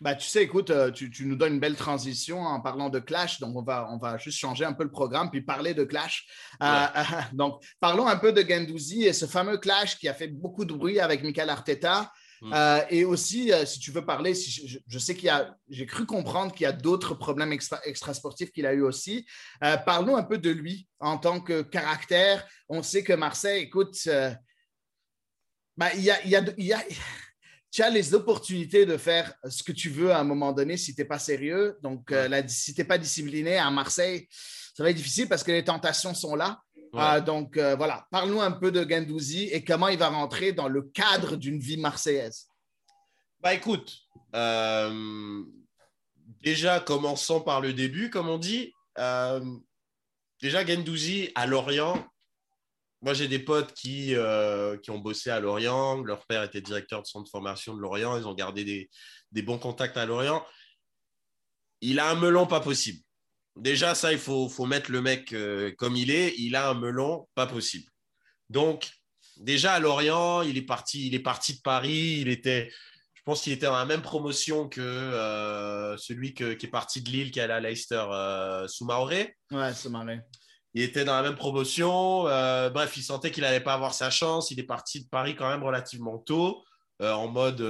[0.00, 3.40] Bah, tu sais, écoute, tu, tu, nous donnes une belle transition en parlant de Clash.
[3.40, 6.24] Donc, on va, on va juste changer un peu le programme puis parler de Clash.
[7.32, 10.72] donc, parlons un peu de Gendouzi et ce fameux Clash qui a fait beaucoup de
[10.72, 12.12] bruit avec Michael Arteta.
[12.42, 12.52] Mm.
[12.52, 15.86] Euh, et aussi, euh, si tu veux parler, si je, sais qu'il y a, j'ai
[15.86, 19.26] cru comprendre qu'il y a d'autres problèmes extra, extrasportifs qu'il a eu aussi.
[19.64, 22.46] Euh, parlons un peu de lui en tant que caractère.
[22.68, 23.96] On sait que Marseille, écoute,
[25.76, 26.30] ben, il y a, il
[26.64, 26.84] y a,
[27.70, 30.94] tu as les opportunités de faire ce que tu veux à un moment donné si
[30.94, 31.78] tu n'es pas sérieux.
[31.82, 35.50] Donc, la, si tu n'es pas discipliné à Marseille, ça va être difficile parce que
[35.50, 36.60] les tentations sont là.
[36.94, 40.68] Ah, donc euh, voilà, parle-nous un peu de Gendouzi et comment il va rentrer dans
[40.68, 42.48] le cadre d'une vie marseillaise.
[43.40, 43.96] Bah écoute,
[44.34, 45.44] euh,
[46.42, 48.72] déjà commençons par le début, comme on dit.
[48.98, 49.40] Euh,
[50.40, 52.04] déjà Gendouzi à Lorient,
[53.02, 54.14] moi j'ai des potes qui,
[54.82, 58.16] qui ont bossé à Lorient, leur père était directeur de centre de formation de Lorient,
[58.16, 58.90] ils ont gardé des,
[59.32, 60.44] des bons contacts à Lorient.
[61.80, 62.98] Il a un melon pas possible.
[63.58, 66.34] Déjà, ça, il faut, mettre le mec euh, comme il est.
[66.38, 67.90] Il a un melon, pas possible.
[68.48, 68.88] Donc,
[69.36, 72.18] déjà à Lorient, il est parti, il est parti de Paris.
[72.20, 72.70] Il était,
[73.14, 77.10] je pense qu'il était dans la même promotion que euh, celui qui est parti de
[77.10, 79.36] Lille, qui allait à Leicester, euh, Soumaré.
[79.50, 80.20] Ouais, Soumaré.
[80.74, 82.24] Il était dans la même promotion.
[82.24, 84.52] bref, il sentait qu'il n'allait pas avoir sa chance.
[84.52, 86.62] Il est parti de Paris quand même relativement tôt,
[87.00, 87.60] en mode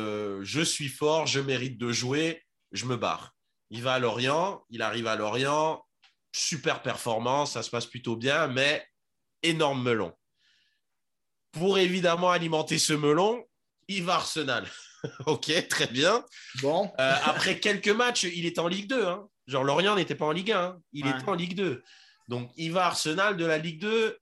[0.43, 3.38] je suis fort, je mérite de jouer, je me barre.
[3.71, 5.85] Il va à Lorient, il arrive à Lorient,
[6.33, 8.87] super performance, ça se passe plutôt bien, mais
[9.43, 10.13] énorme melon.
[11.53, 13.45] Pour évidemment alimenter ce melon,
[13.89, 14.67] il va à Arsenal.
[15.27, 16.25] ok, très bien.
[16.63, 16.91] Bon.
[16.99, 19.07] Euh, après quelques matchs, il est en Ligue 2.
[19.07, 19.29] Hein.
[19.47, 20.81] Genre, Lorient n'était pas en Ligue 1, hein.
[20.93, 21.83] il était en Ligue 2.
[22.29, 24.19] Donc, il va à Arsenal de la Ligue 2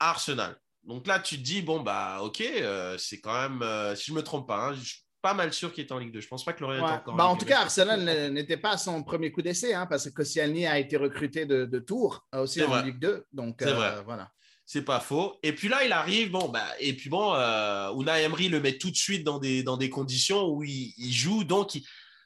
[0.00, 0.58] à Arsenal.
[0.84, 4.12] Donc là, tu te dis, bon, bah, ok, euh, c'est quand même, euh, si je
[4.12, 4.74] ne me trompe pas, hein,
[5.22, 6.20] pas mal sûr qu'il est en Ligue 2.
[6.20, 8.78] Je pense pas que Lorient est encore bah, en, tout cas, Arsenal n'était pas à
[8.78, 12.62] son premier coup d'essai, hein, parce que Koscielny a été recruté de, Tours, euh, aussi
[12.62, 13.26] en Ligue 2.
[13.32, 13.88] Donc, c'est vrai.
[13.88, 14.30] Euh, voilà.
[14.64, 15.38] C'est pas faux.
[15.42, 18.76] Et puis là, il arrive, bon, bah, et puis bon, euh, Unai Emery le met
[18.76, 21.42] tout de suite dans des, dans des conditions où il, joue.
[21.42, 21.78] Donc,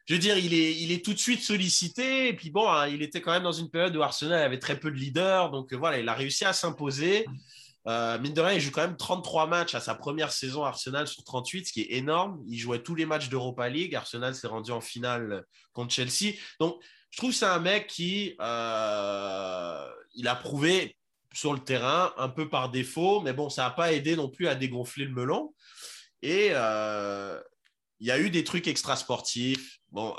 [0.07, 2.29] je veux dire, il est, il est tout de suite sollicité.
[2.29, 4.79] Et puis bon, hein, il était quand même dans une période où Arsenal avait très
[4.81, 5.53] peu de leaders.
[5.53, 7.27] Donc voilà, il a réussi à s'imposer.
[7.89, 11.09] Euh, mine de rien, il joue quand même 33 matchs à sa première saison Arsenal
[11.09, 12.43] sur 38, ce qui est énorme.
[12.47, 13.95] Il jouait tous les matchs d'Europa League.
[13.95, 16.35] Arsenal s'est rendu en finale contre Chelsea.
[16.61, 20.97] Donc, je trouve que c'est un mec qui euh, il a prouvé
[21.35, 24.49] sur le terrain un peu par défaut, mais bon, ça n'a pas aidé non plus
[24.49, 25.55] à dégonfler le melon.
[26.23, 27.41] Et euh,
[27.99, 29.79] il y a eu des trucs extra-sportifs.
[29.91, 30.15] Bon,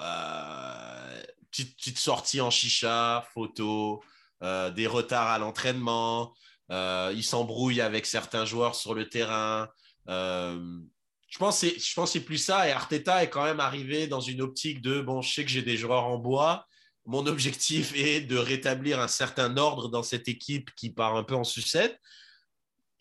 [1.50, 4.04] petite, petite, sortie en chicha, photo,
[4.42, 6.34] des retards à l'entraînement.
[6.72, 9.68] Euh, il s'embrouille avec certains joueurs sur le terrain.
[10.10, 10.80] Euh,
[11.28, 12.68] je pense que c'est plus ça.
[12.68, 15.62] Et Arteta est quand même arrivé dans une optique de bon, je sais que j'ai
[15.62, 16.66] des joueurs en bois.
[17.06, 21.36] Mon objectif est de rétablir un certain ordre dans cette équipe qui part un peu
[21.36, 22.00] en sucette.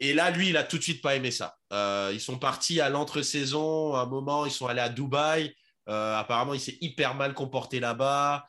[0.01, 1.57] Et là, lui, il a tout de suite pas aimé ça.
[1.73, 3.95] Euh, ils sont partis à l'entre-saison.
[3.95, 5.55] À un moment, ils sont allés à Dubaï.
[5.87, 8.45] apparemment, il s'est hyper mal comporté là-bas.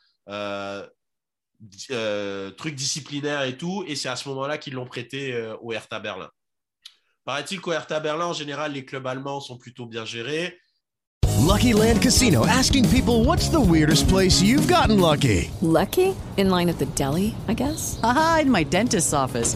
[2.58, 3.84] Trucs disciplinaires et tout.
[3.88, 6.30] Et c'est à ce moment-là qu'ils l'ont prêté euh, au Hertha Berlin.
[7.26, 10.58] Paraît-il qu'au Hertha Berlin, en général, les clubs allemands sont plutôt bien gérés.
[11.46, 15.52] Lucky Land Casino, asking people what's the weirdest place you've gotten lucky?
[15.62, 16.16] Lucky?
[16.38, 18.00] In line at the deli, I guess?
[18.02, 19.56] Aha, in my dentist's office.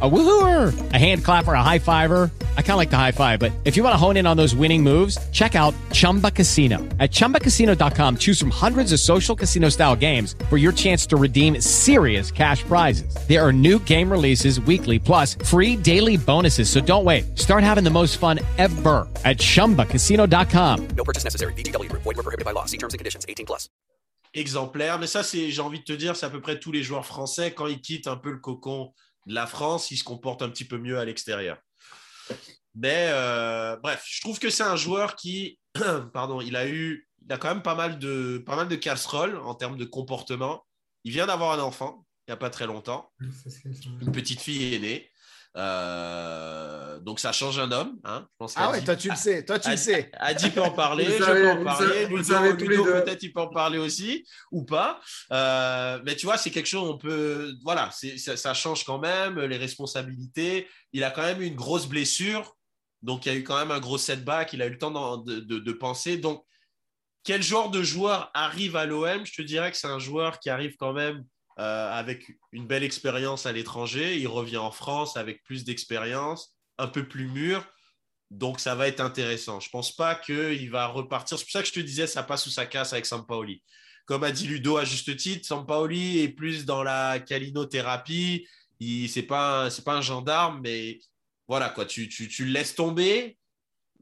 [0.00, 2.30] A woohooer, a hand clapper, a high fiver.
[2.56, 4.36] I kind of like the high five, but if you want to hone in on
[4.36, 6.78] those winning moves, check out Chumba Casino.
[6.98, 11.60] At ChumbaCasino.com, choose from hundreds of social casino style games for your chance to redeem
[11.60, 13.14] serious cash prizes.
[13.28, 16.68] There are new game releases weekly, plus free daily bonuses.
[16.68, 17.38] So don't wait.
[17.38, 20.88] Start having the most fun ever at ChumbaCasino.com.
[20.96, 21.52] No purchase necessary.
[21.52, 21.90] BGW.
[21.92, 22.64] Void were prohibited by law.
[22.64, 23.24] See terms and conditions.
[23.28, 23.68] 18 plus.
[24.34, 24.98] Exemplaire.
[24.98, 27.06] Mais ça, c'est, j'ai envie de te dire, c'est à peu près tous les joueurs
[27.06, 28.92] français quand ils quittent un peu le cocon
[29.26, 31.58] la France, il se comporte un petit peu mieux à l'extérieur.
[32.74, 35.58] Mais euh, bref, je trouve que c'est un joueur qui,
[36.12, 39.36] pardon, il a eu, il a quand même pas mal de, pas mal de casseroles
[39.36, 40.64] en termes de comportement.
[41.04, 43.10] Il vient d'avoir un enfant, il n'y a pas très longtemps.
[43.20, 45.10] Une petite fille est née.
[45.56, 47.96] Euh, donc ça change un homme.
[48.04, 48.26] Hein.
[48.30, 50.10] Je pense Ah ouais, toi tu le sais, toi tu le sais.
[50.14, 53.04] Adi peut en parler, je savez, peux en parler, vous savez tous les Ludo, deux.
[53.04, 55.00] peut-être il peut en parler aussi ou pas.
[55.32, 57.52] Euh, mais tu vois, c'est quelque chose, on peut.
[57.62, 60.68] Voilà, ça, ça change quand même, les responsabilités.
[60.92, 62.56] Il a quand même eu une grosse blessure,
[63.02, 64.90] donc il y a eu quand même un gros setback, il a eu le temps
[64.90, 66.16] d'en- de, de- de penser.
[66.16, 66.44] Donc,
[67.22, 70.50] quel genre de joueur arrive à l'OM Je te dirais que c'est un joueur qui
[70.50, 71.24] arrive quand même
[71.58, 74.18] euh, avec une belle expérience à l'étranger.
[74.18, 77.64] Il revient en France avec plus d'expérience, un peu plus mûr.
[78.30, 79.60] Donc, ça va être intéressant.
[79.60, 81.38] Je ne pense pas qu'il va repartir.
[81.38, 83.62] C'est pour ça que je te disais, ça passe ou ça casse avec Sampaoli.
[84.06, 88.46] Comme a dit Ludo à juste titre, Sampaoli est plus dans la calinothérapie.
[88.80, 90.98] Ce n'est pas, un- pas un gendarme, mais
[91.46, 91.86] voilà, quoi.
[91.86, 93.38] Tu, tu, tu le laisses tomber,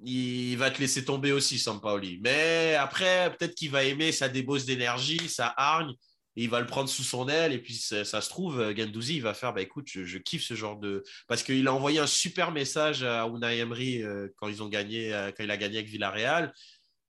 [0.02, 2.18] il va te laisser tomber aussi, Sampaoli.
[2.22, 5.92] Mais après, peut-être qu'il va aimer sa débauche d'énergie, sa hargne,
[6.36, 7.52] il va le prendre sous son aile.
[7.52, 10.54] Et puis, ça, se trouve, euh, Gendouzi, il va faire, bah écoute, je, kiffe ce
[10.54, 11.02] genre de.
[11.28, 15.12] Parce qu'il a envoyé un super message à Unai Emery euh, quand ils ont gagné,
[15.12, 16.52] euh, quand il a gagné avec Villarreal.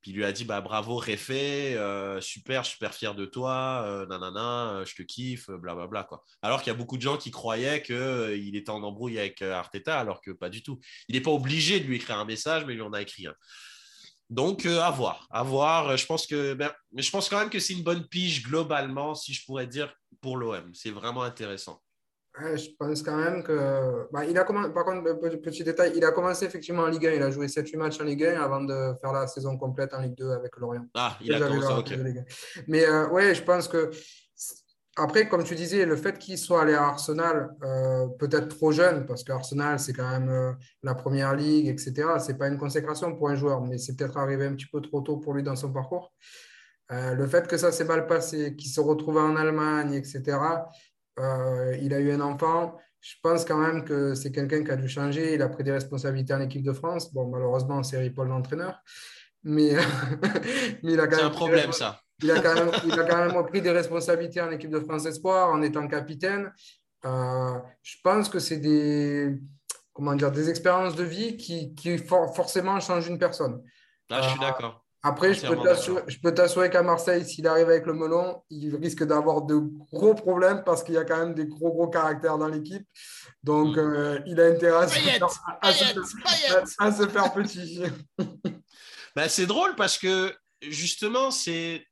[0.02, 1.78] Puis il lui a dit, bah bravo, Réfé,
[2.20, 6.04] super, super fier de toi, nanana, je te kiffe, blablabla.
[6.04, 6.26] Quoi.
[6.42, 9.98] Alors qu'il y a beaucoup de gens qui croyaient qu'il était en embrouille avec Arteta,
[9.98, 10.78] alors que pas du tout.
[11.08, 13.28] Il n'est pas obligé de lui écrire un message, mais il lui en a écrit
[13.28, 13.36] un.
[14.30, 15.28] Donc, euh, à voir.
[15.30, 15.96] À voir.
[15.98, 19.14] Je pense que, ben, mais je pense quand même que c'est une bonne pige globalement,
[19.16, 20.72] si je pourrais dire, pour l'OM.
[20.74, 21.80] C'est vraiment intéressant.
[22.42, 24.08] Ouais, je pense quand même que.
[24.12, 24.44] bah, il a.
[24.44, 27.12] Par contre, pe- petit détail, il a commencé effectivement en Ligue 1.
[27.14, 30.02] Il a joué 7-8 matchs en Ligue 1 avant de faire la saison complète en
[30.02, 30.88] Ligue 2 avec Lorient.
[30.96, 31.76] Ah, il a commencé, ok.
[31.78, 32.18] reprise de Ligue
[32.58, 32.62] 1.
[32.68, 33.92] Mais euh, ouais, je pense que.
[34.96, 39.08] Après, comme tu disais, le fait qu'il soit allé à Arsenal, euh, peut-être trop jeune,
[39.08, 40.52] parce qu'Arsenal, c'est quand même euh,
[40.84, 42.20] la première ligue, etc.
[42.20, 45.02] C'est pas une consécration pour un joueur, mais c'est peut-être arrivé un petit peu trop
[45.02, 46.14] tôt pour lui dans son parcours.
[46.92, 50.38] Euh, le fait que ça s'est mal passé, qu'il se retrouve en Allemagne, etc.,
[51.18, 52.78] il a eu un enfant.
[53.02, 55.34] Je pense quand même que c'est quelqu'un qui a dû changer.
[55.34, 57.14] Il a pris des responsabilités en équipe de France.
[57.14, 58.80] Bon, malheureusement, c'est Ripoll l'entraîneur.
[59.44, 59.74] Mais,
[60.84, 62.03] mais il a quand C'est même un problème, ça.
[62.22, 65.06] Il a, quand même, il a quand même pris des responsabilités en équipe de France
[65.06, 66.52] Espoir en étant capitaine.
[67.06, 69.36] Euh, je pense que c'est des,
[69.92, 73.62] comment dire, des expériences de vie qui, qui for- forcément changent une personne.
[74.10, 74.80] Là, je suis Euh, d'accord.
[75.06, 76.10] Après, je peux t'assurer- d'accord.
[76.10, 79.56] je peux t'assurer qu'à Marseille, s'il arrive avec le melon, il risque d'avoir de
[79.92, 82.88] gros problèmes parce qu'il y a quand même des gros, gros caractères dans l'équipe.
[83.44, 83.80] Donc, Mm.
[83.80, 85.28] euh, il a intérêt à se, Payette, faire,
[85.62, 86.70] à se- Payette, à- Payette.
[86.80, 87.84] à se faire petit.
[89.16, 91.86] Ben, c'est drôle parce que justement, c'est.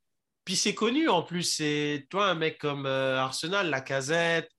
[0.44, 1.42] Puis c'est connu en plus.
[1.44, 4.50] C'est toi, un mec comme euh, Arsenal, Lacazette,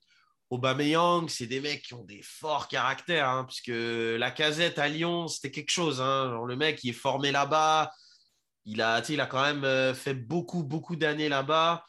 [0.49, 3.27] Aubameyang, c'est des mecs qui ont des forts caractères.
[3.27, 6.01] Hein, puisque Lacazette à Lyon, c'était quelque chose.
[6.01, 7.91] Hein, genre, le mec, il est formé là-bas.
[8.65, 11.83] Il a, il a quand même euh, fait beaucoup, beaucoup d'années là-bas.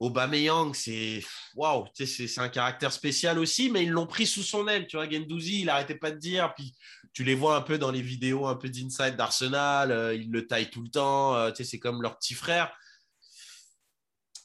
[0.00, 1.22] Aubameyang, c'est
[1.54, 4.86] waouh, c'est un caractère spécial aussi, mais ils l'ont pris sous son aile.
[4.86, 6.52] Tu vois, Gendouzi, il arrêtait pas de dire.
[6.54, 6.74] Puis
[7.12, 10.46] tu les vois un peu dans les vidéos un peu d'inside d'Arsenal, euh, ils le
[10.46, 12.76] taillent tout le temps, euh, c'est comme leur petit frère.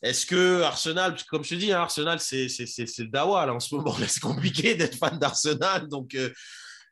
[0.01, 3.95] Est-ce que Arsenal, comme je te dis, hein, Arsenal, c'est le dawa en ce moment,
[4.07, 6.29] c'est compliqué d'être fan d'Arsenal, donc euh,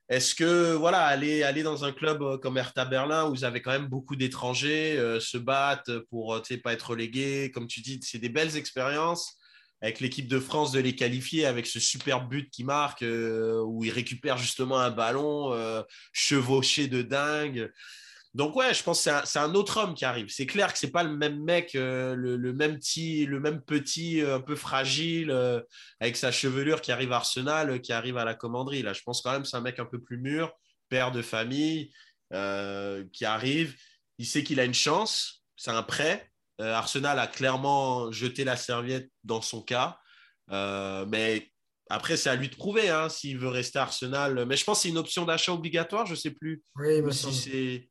[0.09, 3.61] est-ce que voilà, aller, aller dans un club euh, comme Hertha Berlin où vous avez
[3.61, 8.19] quand même beaucoup d'étrangers, euh, se battent pour pas être relégués, comme tu dis, c'est
[8.19, 9.35] des belles expériences.
[9.79, 13.91] Avec l'équipe de France de les qualifier avec ce super but qui marque où il
[13.91, 15.55] récupère justement un ballon
[16.13, 17.69] chevauché de dingue.
[18.37, 20.27] Donc ouais, je pense que c'est un, autre homme qui arrive.
[20.29, 23.63] C'est clair que c'est pas le même mec, euh, le, le même petit, le même
[23.63, 25.59] petit, euh, un peu fragile, euh,
[25.99, 28.83] avec sa chevelure qui arrive à Arsenal, qui arrive à la commanderie.
[28.83, 30.53] Là, je pense quand même que c'est un mec un peu plus mûr,
[30.87, 31.91] père de famille,
[33.11, 33.75] qui arrive.
[34.19, 35.43] Il sait qu'il a une chance.
[35.55, 36.29] C'est un prêt.
[36.59, 39.97] Arsenal a clairement jeté la serviette dans son cas.
[40.51, 41.51] Mais
[41.89, 44.45] après, c'est à lui de prouver hein, s'il veut rester à Arsenal.
[44.45, 46.61] Mais je pense que c'est une option d'achat obligatoire, je ne sais plus.
[46.75, 47.89] Oui, Ou si c'est.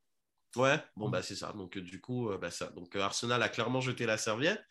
[0.55, 1.53] Ouais, bon, bah, c'est ça.
[1.53, 2.67] Donc, euh, du coup, euh, bah, ça.
[2.67, 4.63] Donc, euh, Arsenal a clairement jeté la serviette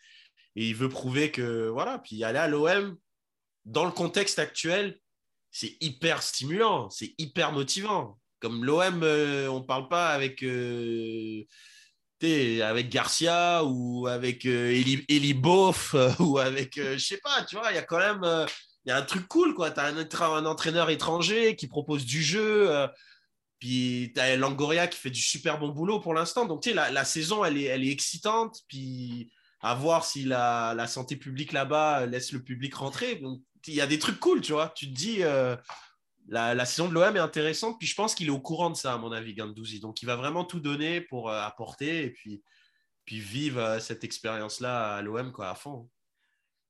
[0.55, 1.67] et il veut prouver que.
[1.69, 1.99] Voilà.
[1.99, 2.97] Puis aller à l'OM,
[3.65, 4.99] dans le contexte actuel,
[5.51, 8.19] c'est hyper stimulant, c'est hyper motivant.
[8.39, 10.43] Comme l'OM, euh, on ne parle pas avec.
[10.43, 11.43] euh,
[12.23, 17.71] avec Garcia ou avec euh, Eli, Eli Boff ou avec, je sais pas, tu vois,
[17.71, 18.47] il y a quand même
[18.85, 19.69] il y a un truc cool, quoi.
[19.71, 22.87] Tu as un, entra- un entraîneur étranger qui propose du jeu,
[23.59, 26.45] puis tu as Langoria qui fait du super bon boulot pour l'instant.
[26.45, 31.51] Donc, tu sais, la, saison, elle est, excitante, puis à voir si la, santé publique
[31.51, 33.15] là-bas laisse le public rentrer.
[33.15, 34.71] Donc, il y a des trucs cool, tu vois.
[34.75, 35.55] Tu te dis, euh,
[36.27, 38.93] la, saison de l'OM est intéressante, puis je pense qu'il est au courant de ça,
[38.93, 39.79] à mon avis, Gandouzi.
[39.79, 42.43] Donc, il va vraiment tout donner pour euh, apporter et puis,
[43.05, 45.89] puis vivre euh, cette expérience-là à l'OM, à fond.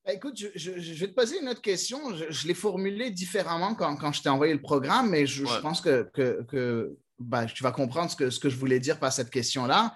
[0.08, 2.16] Bah, écoute, je, je- je vais te poser une autre question.
[2.16, 5.62] Je, je l'ai formulée différemment quand, quand je t'ai envoyé le programme, mais je, Ouais.
[5.62, 9.00] pense que, que, que, bah, tu vas comprendre ce que, ce que je voulais dire
[9.00, 9.94] par cette question-là.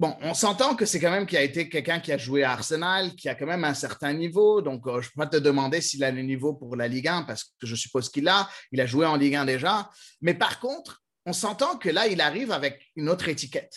[0.00, 2.50] Bon, on s'entend que c'est quand même qu'il a été quelqu'un qui a joué à
[2.50, 4.60] Arsenal, qui a quand même un certain niveau.
[4.60, 7.06] Donc, euh, je ne peux pas te demander s'il a le niveau pour la Ligue
[7.06, 8.48] 1, parce que je suppose qu'il a.
[8.72, 9.88] Il a joué en Ligue 1 déjà.
[10.20, 13.76] Mais par contre, on s'entend que là, il arrive avec une autre étiquette.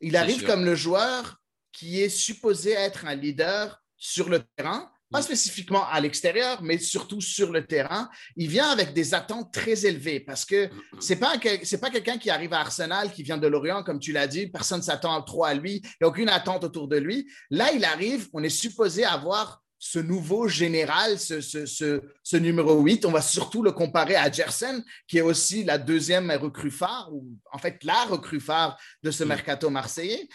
[0.00, 1.38] Il arrive comme le joueur
[1.72, 5.22] qui est supposé être un leader sur le terrain, pas Mm.
[5.22, 8.10] spécifiquement à l'extérieur, mais surtout sur le terrain.
[8.36, 10.68] Il vient avec des attentes très élevées parce que
[11.00, 14.00] c'est pas que- c'est pas quelqu'un qui arrive à Arsenal, qui vient de Lorient, comme
[14.00, 14.48] tu l'as dit.
[14.48, 15.76] Personne ne s'attend trop à lui.
[15.76, 17.30] Il n'y a aucune attente autour de lui.
[17.50, 18.28] Là, il arrive.
[18.32, 23.04] On est supposé avoir ce nouveau général, ce, ce- ce- ce numéro 8.
[23.04, 27.28] On va surtout le comparer à Gerson, qui est aussi la deuxième recrue phare, ou
[27.52, 29.28] en fait la recrue phare de ce Mm.
[29.28, 30.26] mercato marseillais.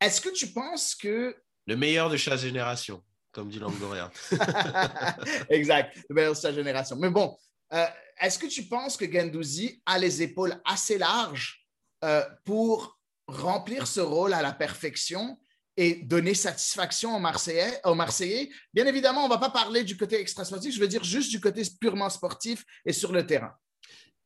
[0.00, 4.10] Est-ce que tu penses que Le meilleur de chaque génération, comme dit Langoria.
[5.48, 6.96] exact, le meilleur de sa génération.
[6.96, 7.36] Mais bon,
[7.72, 7.86] euh,
[8.20, 11.66] est-ce que tu penses que Gendouzi a les épaules assez larges
[12.04, 15.38] euh, pour remplir ce rôle à la perfection
[15.76, 18.50] et donner satisfaction aux Marseillais, aux Marseillais?
[18.72, 21.40] Bien évidemment, on ne va pas parler du côté extra-sportif, je veux dire juste du
[21.40, 23.52] côté purement sportif et sur le terrain.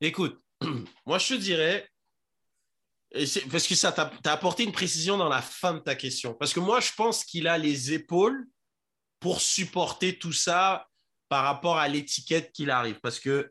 [0.00, 0.42] Écoute,
[1.06, 1.88] moi je te dirais,
[3.50, 6.60] parce que ça t'a apporté une précision dans la fin de ta question, parce que
[6.60, 8.46] moi je pense qu'il a les épaules
[9.20, 10.86] pour supporter tout ça
[11.28, 13.50] par rapport à l'étiquette qu'il arrive, parce que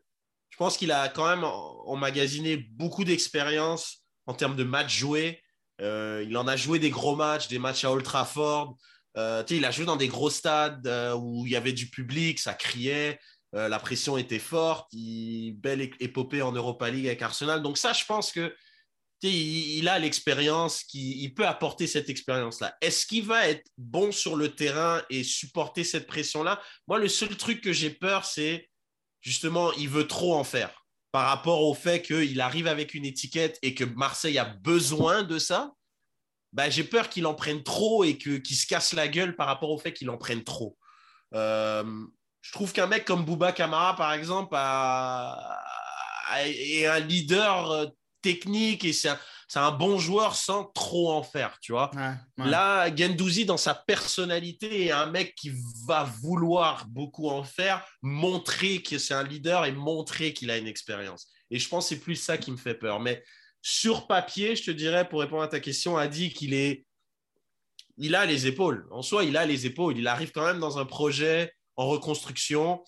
[0.50, 5.42] je pense qu'il a quand même emmagasiné beaucoup d'expérience en termes de matchs joués.
[5.80, 8.76] Euh, il en a joué des gros matchs, des matchs à Old Trafford.
[9.16, 12.38] Euh, il a joué dans des gros stades euh, où il y avait du public,
[12.38, 13.18] ça criait.
[13.54, 14.88] Euh, la pression était forte.
[14.92, 15.52] Il...
[15.52, 17.62] Belle épopée en Europa League avec Arsenal.
[17.62, 18.54] Donc ça, je pense que
[19.22, 22.76] il, a l'expérience, qui, il peut apporter cette expérience-là.
[22.80, 26.60] Est-ce qu'il va être bon sur le terrain et supporter cette pression-là?
[26.86, 28.68] Moi, le seul truc que j'ai peur, c'est
[29.20, 33.58] justement, il veut trop en faire par rapport au fait qu'il arrive avec une étiquette
[33.62, 35.72] et que Marseille a besoin de ça.
[36.52, 39.46] Bah, j'ai peur qu'il en prenne trop et que, qu'il se casse la gueule par
[39.46, 40.76] rapport au fait qu'il en prenne trop.
[41.34, 41.84] Euh,
[42.40, 44.54] je trouve qu'un mec comme Bouba Kamara, par exemple,
[46.36, 47.86] est un leader euh,
[48.22, 49.18] technique et c'est un,
[49.56, 51.90] un bon joueur sans trop en faire, tu vois.
[51.94, 52.50] Ouais, ouais.
[52.50, 55.52] Là, Gendouzi, dans sa personnalité, est un mec qui
[55.86, 60.66] va vouloir beaucoup en faire, montrer que c'est un leader et montrer qu'il a une
[60.66, 61.28] expérience.
[61.50, 63.00] Et je pense que c'est plus ça qui me fait peur.
[63.00, 63.22] Mais
[63.62, 66.84] sur papier, je te dirais, pour répondre à ta question, a dit qu'il est.
[67.96, 68.86] Il a les épaules.
[68.92, 69.98] En soi, il a les épaules.
[69.98, 72.84] Il arrive quand même dans un projet en reconstruction.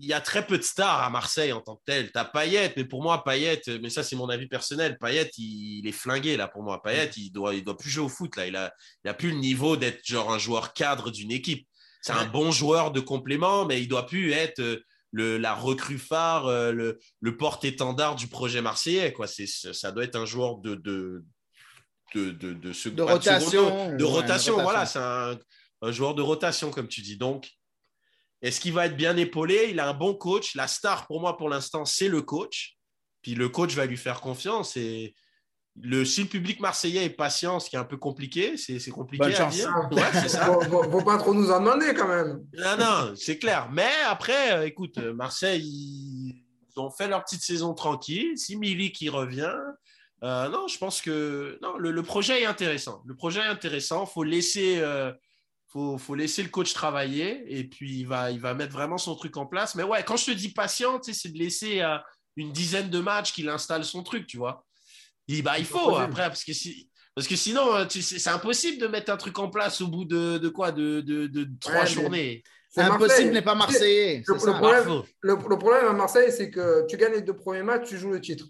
[0.00, 2.12] Il y a très peu de stars à Marseille en tant que tel.
[2.12, 4.96] Tu as Payet, mais pour moi, Payet, mais ça, c'est mon avis personnel.
[4.98, 6.80] Payet, il, il est flingué là pour moi.
[6.82, 8.46] Payet, il doit, il doit plus jouer au foot là.
[8.46, 8.72] Il a,
[9.04, 11.66] il a plus le niveau d'être genre un joueur cadre d'une équipe.
[12.00, 14.78] C'est un bon joueur de complément, mais il doit plus être euh,
[15.10, 19.12] le, la recrue phare, euh, le, le porte-étendard du projet marseillais.
[19.12, 19.26] Quoi.
[19.26, 21.24] C'est, ça doit être un joueur de, de,
[22.14, 24.62] de, de, de, ce- De rotation, de rotation.
[24.62, 25.36] Voilà, c'est un,
[25.82, 27.16] un joueur de rotation, comme tu dis.
[27.16, 27.50] Donc,
[28.42, 29.68] est-ce qu'il va être bien épaulé?
[29.70, 30.54] Il a un bon coach.
[30.54, 32.76] La star, pour moi, pour l'instant, c'est le coach.
[33.22, 34.76] Puis le coach va lui faire confiance.
[34.76, 35.14] Et
[35.80, 39.24] le, si le public marseillais est patient, ce qui est un peu compliqué, c'est, compliqué
[39.24, 39.54] Bonne à chance.
[39.54, 39.72] dire.
[39.90, 40.44] Ouais, c'est ça.
[40.46, 42.44] Faut, pas trop nous en demander quand même.
[42.56, 43.68] Non, non, c'est clair.
[43.72, 48.36] Mais après, euh, écoute, euh, Marseille, ils ont fait leur petite saison tranquille.
[48.36, 49.54] Si Milik qui revient,
[50.22, 53.02] euh, non, je pense que non, le, le projet est intéressant.
[53.04, 54.06] Le projet est intéressant.
[54.06, 55.12] Faut laisser, euh,
[55.68, 59.14] faut, faut laisser le coach travailler et puis il va, il va mettre vraiment son
[59.14, 59.74] truc en place.
[59.74, 61.96] Mais ouais, quand je te dis patient, tu sais, c'est de laisser euh,
[62.36, 64.64] une dizaine de matchs qu'il installe son truc, tu vois.
[65.26, 66.90] Il, bah, il faut après parce que si.
[67.14, 69.88] Parce que sinon, euh, tu sais, c'est impossible de mettre un truc en place au
[69.88, 72.42] bout de, de quoi De, de, de trois Ouais, journées.
[72.70, 74.22] C'est Impossible n'est pas Marseillais.
[74.26, 77.62] Le, le problème, le- le problème à Marseille, c'est que tu gagnes les deux premiers
[77.64, 78.46] matchs, tu joues le titre.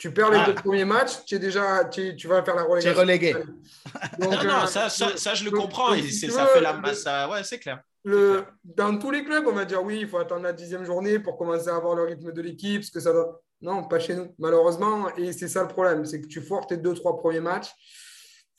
[0.00, 0.46] Tu perds les Ah.
[0.46, 3.00] deux premiers matchs, tu es déjà, tu, tu vas faire la Tu es relégation.
[3.02, 3.32] relégué.
[3.34, 5.94] Donc, Non, non, euh, ça, ça, ça, je le donc- comprends.
[5.94, 7.04] donc, si ça veux, fait la masse.
[7.30, 7.82] Ouais, c'est clair.
[8.02, 11.18] Le, dans tous les clubs, on va dire oui, il faut attendre la dixième journée
[11.18, 13.42] pour commencer à avoir le rythme de l'équipe, ce que ça doit.
[13.60, 15.14] Non, pas chez nous, malheureusement.
[15.16, 17.68] Et c'est ça le problème, c'est que tu foires tes deux, trois premiers matchs.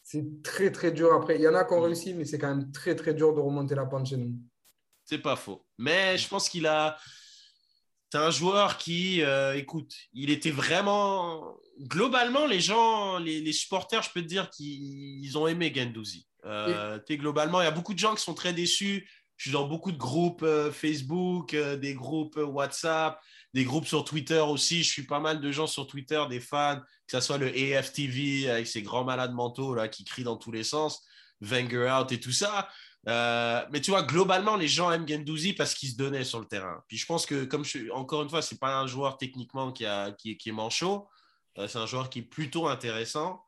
[0.04, 1.38] C'est très, très dur après.
[1.38, 3.40] Il y en a qui ont réussi, mais c'est quand même très, très dur de
[3.40, 4.32] remonter la pente chez nous.
[5.06, 5.66] C'est pas faux.
[5.80, 6.98] Mais je pense qu'il a.
[8.12, 11.56] C'est un joueur qui, euh, écoute, il était vraiment.
[11.80, 16.28] Globalement, les gens, les, les supporters, je peux te dire qu'ils ont aimé Gendouzi.
[16.46, 19.10] Euh, globalement, il y a beaucoup de gens qui sont très déçus.
[19.38, 23.20] Je suis dans beaucoup de groupes euh, Facebook, des groupes WhatsApp,
[23.54, 24.84] des groupes sur Twitter aussi.
[24.84, 28.50] Je suis pas mal de gens sur Twitter, des fans, que ce soit le AFTV
[28.50, 31.02] avec ses grands malades mentaux là, qui crient dans tous les sens,
[31.40, 32.68] Wenger out et tout ça.
[33.08, 36.46] Euh, mais tu vois, globalement, les gens aiment Gendouzi parce qu'il se donnait sur le
[36.46, 36.84] terrain.
[36.88, 39.86] Puis je pense que, comme je, encore une fois, c'est pas un joueur techniquement qui,
[39.86, 41.08] a, qui, qui est manchot.
[41.58, 43.42] Euh, c'est un joueur qui est plutôt intéressant.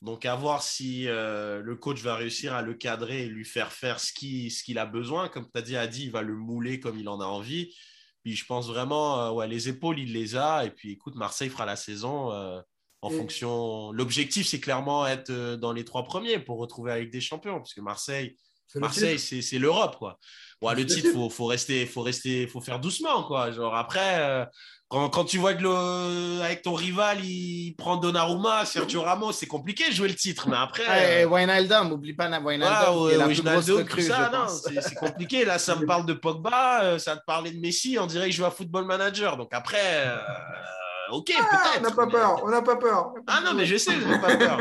[0.00, 3.72] Donc, à voir si euh, le coach va réussir à le cadrer et lui faire
[3.72, 5.28] faire ce qu'il ce a besoin.
[5.28, 7.74] Comme tu as dit, Adi, il va le mouler comme il en a envie.
[8.22, 10.66] Puis je pense vraiment, euh, ouais, les épaules, il les a.
[10.66, 12.60] Et puis, écoute, Marseille fera la saison euh,
[13.00, 13.90] en fonction.
[13.90, 17.56] L'objectif, c'est clairement être dans les trois premiers pour retrouver avec des champions.
[17.56, 18.36] Parce que Marseille,
[18.76, 20.18] Marseille, c'est c'est l'Europe, quoi.
[20.60, 23.52] Ouais, le titre, faut, faut rester, faut rester, faut faire doucement, quoi.
[23.52, 24.44] Genre après, euh,
[24.88, 29.46] quand, quand tu vois que le, avec ton rival, il prend Donnarumma, Sergio Ramos, c'est
[29.46, 30.48] compliqué de jouer le titre.
[30.48, 34.36] Mais après, Ouais, euh, Wijnaldum, oublie pas Wijnaldum, ouais, la plus grosse recrue, ça, je
[34.36, 35.44] non, c'est compliqué.
[35.44, 38.34] Là, ça me parle de Pogba, euh, ça te parlait de Messi, on dirait qu'il
[38.34, 39.36] joue à Football Manager.
[39.36, 40.16] Donc après, euh,
[41.10, 41.82] ok, Ah, on peut-être.
[41.82, 43.14] n'a pas mais- peur, on n'a pas peur.
[43.26, 44.60] Ah non, mais je sais, je n'ai pas peur.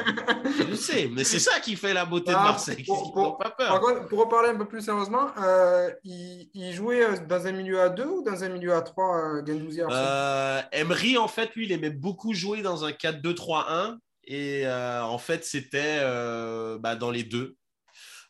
[0.70, 2.84] Je sais, mais c'est ça qui fait la beauté de Ah, Marseille.
[2.84, 3.68] pour- pour- pas peur.
[3.70, 7.52] Par contre, pour reparler un peu plus sérieusement, euh, il, il jouait euh, dans un
[7.52, 11.54] milieu à 2 ou dans un milieu à 3, euh, Gendouzi Euh, Emery, en fait,
[11.56, 13.98] lui, il aimait beaucoup jouer dans un 4-2-3-1.
[14.30, 17.56] Et euh, en fait, c'était euh, bah, dans les deux.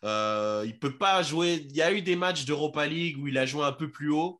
[0.05, 1.65] Euh, il peut pas jouer.
[1.69, 4.11] Il y a eu des matchs d'Europa League où il a joué un peu plus
[4.11, 4.39] haut.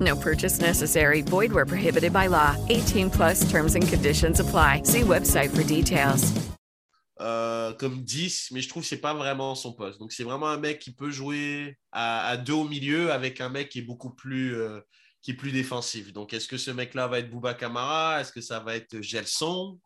[0.00, 1.22] No purchase necessary.
[1.22, 2.56] Void where prohibited by law.
[2.68, 4.82] 18 plus terms and conditions apply.
[4.84, 6.32] See website for details.
[7.20, 9.98] euh, comme 10, mais je trouve que c'est pas vraiment son poste.
[10.00, 13.50] Donc c'est vraiment un mec qui peut jouer à, à deux au milieu avec un
[13.50, 14.80] mec qui est beaucoup plus, euh,
[15.20, 16.14] qui est plus défensif.
[16.14, 19.78] Donc est-ce que ce mec-là va être Bouba Camara Est-ce que ça va être Gelson?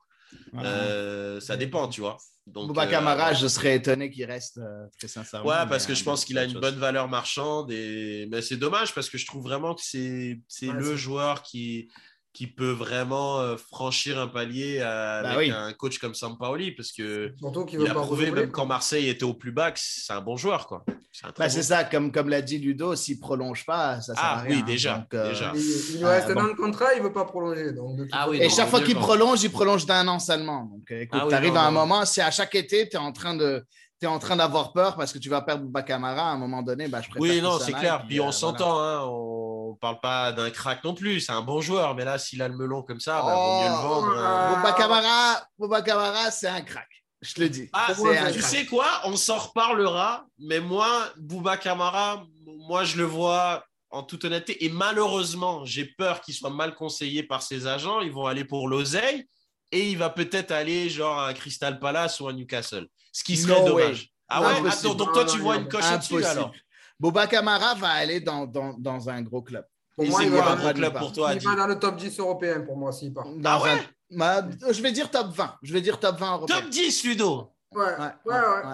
[0.54, 2.16] Euh, Ça dépend, tu vois.
[2.46, 5.48] Donc, Bouba euh, Camara, je serais étonné qu'il reste, euh, très sincèrement.
[5.48, 7.70] Ouais, parce que euh, je pense qu'il a une bonne valeur marchande.
[7.72, 8.28] Et...
[8.30, 11.88] Mais c'est dommage parce que je trouve vraiment que c'est Ouais, le joueur qui,
[12.34, 15.50] qui peut vraiment euh, franchir un palier Bah avec oui.
[15.50, 17.32] un coach comme Sampaoli parce que
[17.72, 20.66] il a prouvé même quand Marseille était au plus bas que c'est un bon joueur.
[20.66, 20.84] quoi.
[21.12, 24.22] C'est Bah, bon c'est ça, comme, comme l'a dit Ludo, s'il prolonge pas, ça sert
[24.24, 24.56] Ah, à rien.
[24.56, 25.52] oui, déjà, Donc, euh, déjà.
[25.54, 26.40] Il, il lui Ah, reste un bon.
[26.40, 27.72] an de contrat, il ne veut pas prolonger.
[27.72, 30.64] Donc de Ah oui, Et non, chaque fois qu'il prolonge, il prolonge d'un an seulement.
[30.64, 33.12] Donc, euh, écoute, Ah oui, à un moment, si à chaque été, tu es en
[33.12, 33.64] train de.
[34.00, 36.38] Tu es en train d'avoir peur parce que tu vas perdre Bouba Camara à un
[36.38, 38.00] moment donné, bah, je préfère Oui, non, c'est clair.
[38.00, 38.38] puis, Puis euh, on voilà.
[38.38, 41.20] s'entend, hein, on parle pas d'un crack non plus.
[41.20, 43.68] C'est un bon joueur, mais là, s'il a le melon comme ça, bah, vaut mieux
[43.68, 44.14] le Oh, vendre.
[44.18, 45.82] ah, euh.
[45.82, 46.88] Camara, c'est un crack.
[47.22, 47.70] Je te le dis.
[47.72, 47.86] Ah,
[48.32, 48.86] tu sais quoi?
[49.04, 52.22] On s'en reparlera, mais moi, Bouba Camara,
[52.68, 57.22] moi, je le vois en toute honnêteté, et malheureusement, j'ai peur qu'il soit mal conseillé
[57.22, 58.00] par ses agents.
[58.00, 59.26] Ils vont aller pour l'oseille,
[59.74, 63.60] et il va peut-être aller genre à Crystal Palace ou à Newcastle, ce qui serait
[63.60, 64.00] No dommage.
[64.02, 64.08] way.
[64.28, 64.46] Ah ouais?
[64.58, 64.68] Impossible.
[64.88, 66.14] Attends, donc toi, Non, tu non, vois non, une coche Impossible.
[66.20, 66.52] au-dessus alors?
[67.00, 69.64] Bouba Camara va aller dans, dans, dans un gros club.
[69.96, 71.02] Pour moi, il quoi va, un gros club part.
[71.02, 73.26] pour toi, il va dans le top 10 européen pour moi s'il part.
[73.28, 73.70] Dans Ah ouais?
[73.70, 75.56] Un- Ma- je vais dire top 20.
[75.62, 76.60] Je vais dire top 20 européen.
[76.60, 77.92] Top 10, Ludo Ouais, Ouais,
[78.26, 78.64] ouais, ouais,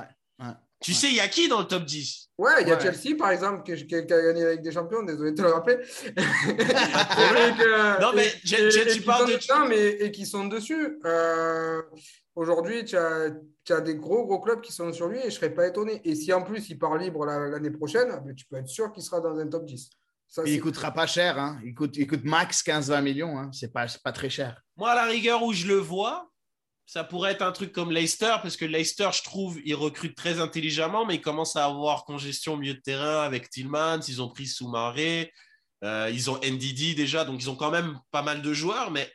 [0.40, 0.46] ouais.
[0.80, 0.84] Ouais.
[0.84, 2.80] Tu sais, il y a qui dans le top 10 Ouais, il y a Ouais.
[2.80, 5.76] Chelsea, par exemple, qui, a gagné la Ligue des Champions, désolé de te le rappeler.
[6.16, 10.98] Que- Non, mais et- et tu parles de- dedans, mais, et qui sont dessus.
[11.04, 11.82] Euh,
[12.36, 13.30] Aujourd'hui, tu as,
[13.80, 16.00] des gros, gros clubs qui sont sur lui et je ne serais pas étonné.
[16.04, 18.90] Et si en plus il part libre la- l'année prochaine, ben, tu peux être sûr
[18.92, 19.90] qu'il sera dans un top 10.
[20.28, 21.38] Ça, il c'est- coûtera pas cher.
[21.38, 21.60] Hein.
[21.64, 23.36] Il, coûte, il coûte max 15-20 millions.
[23.38, 23.50] Hein.
[23.52, 24.62] C'est pas, c'est pas très cher.
[24.76, 26.30] Moi, à la rigueur où je le vois,
[26.92, 30.40] ça pourrait être un truc comme Leicester, parce que Leicester, je trouve, ils recrutent très
[30.40, 34.28] intelligemment, mais ils commencent à avoir congestion au milieu de terrain avec Tillmans, ils ont
[34.28, 35.32] pris Soumaré,
[35.84, 39.08] euh, ils ont NDD déjà, donc ils ont quand même pas mal de joueurs, mais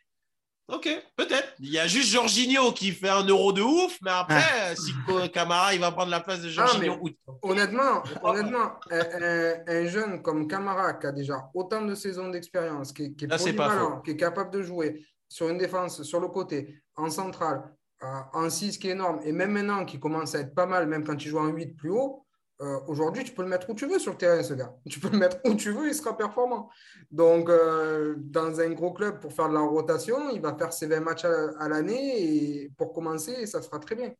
[0.69, 1.53] ok, peut-être.
[1.59, 4.73] Il y a juste Jorginho qui fait un euro de ouf, mais après, Ah.
[4.77, 4.93] si
[5.33, 6.79] Camara, il va prendre la place de Jorginho.
[6.79, 7.09] mais- ou-
[7.41, 12.93] Honnêtement, honnêtement un, un- un jeune comme Camara qui a déjà autant de saisons d'expérience,
[12.93, 15.57] qui, est- qui est Là, c'est pas polyvalent, qui est capable de jouer sur une
[15.57, 17.63] défense, sur le côté, en centrale,
[18.03, 20.87] euh, en 6 qui est énorme, et même maintenant qui commence à être pas mal,
[20.87, 22.25] même quand il joue en 8 plus haut,
[22.61, 24.73] euh, aujourd'hui tu peux le mettre où tu veux sur le terrain, ce gars.
[24.89, 26.69] Tu peux le mettre où tu veux, il sera performant.
[27.11, 30.87] Donc, euh, dans un gros club pour faire de la rotation, il va faire ses
[30.87, 32.21] 20 matchs à, à l'année
[32.63, 34.13] et pour commencer, et ça sera très bien.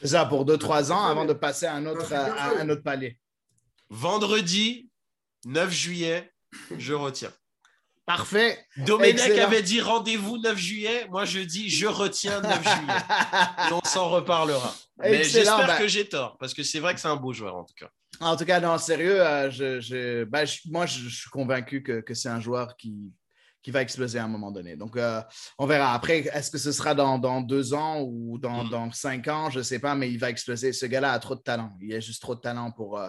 [0.00, 2.82] C'est ça, pour 2-3 ans avant de passer à un autre, à- à un autre
[2.82, 3.18] palier.
[3.90, 4.90] Vendredi,
[5.46, 6.30] 9 juillet,
[6.76, 7.32] je retiens.
[8.08, 8.58] Parfait.
[8.78, 9.44] Domenech Excellent.
[9.46, 11.06] avait dit rendez-vous 9 juillet.
[11.10, 12.94] Moi, je dis je retiens 9 juillet.
[13.68, 14.74] Et on s'en reparlera.
[14.98, 17.54] Mais j'espère bah- que j'ai tort, parce que c'est vrai que c'est un beau joueur
[17.56, 17.88] en tout cas.
[18.20, 22.00] En tout cas, non, sérieux, euh, je, je- ben, je- moi, je, suis convaincu que,
[22.00, 23.12] que c'est un joueur qui,
[23.62, 24.74] qui va exploser à un moment donné.
[24.76, 25.20] Donc, euh,
[25.58, 25.92] on verra.
[25.94, 28.70] Après, est-ce que ce sera dans, dans deux ans ou dans, Mm.
[28.70, 29.50] dans cinq ans?
[29.50, 30.72] Je ne sais pas, mais il va exploser.
[30.72, 31.76] Ce gars-là a trop de talent.
[31.82, 33.08] Il a juste trop de talent pour, euh,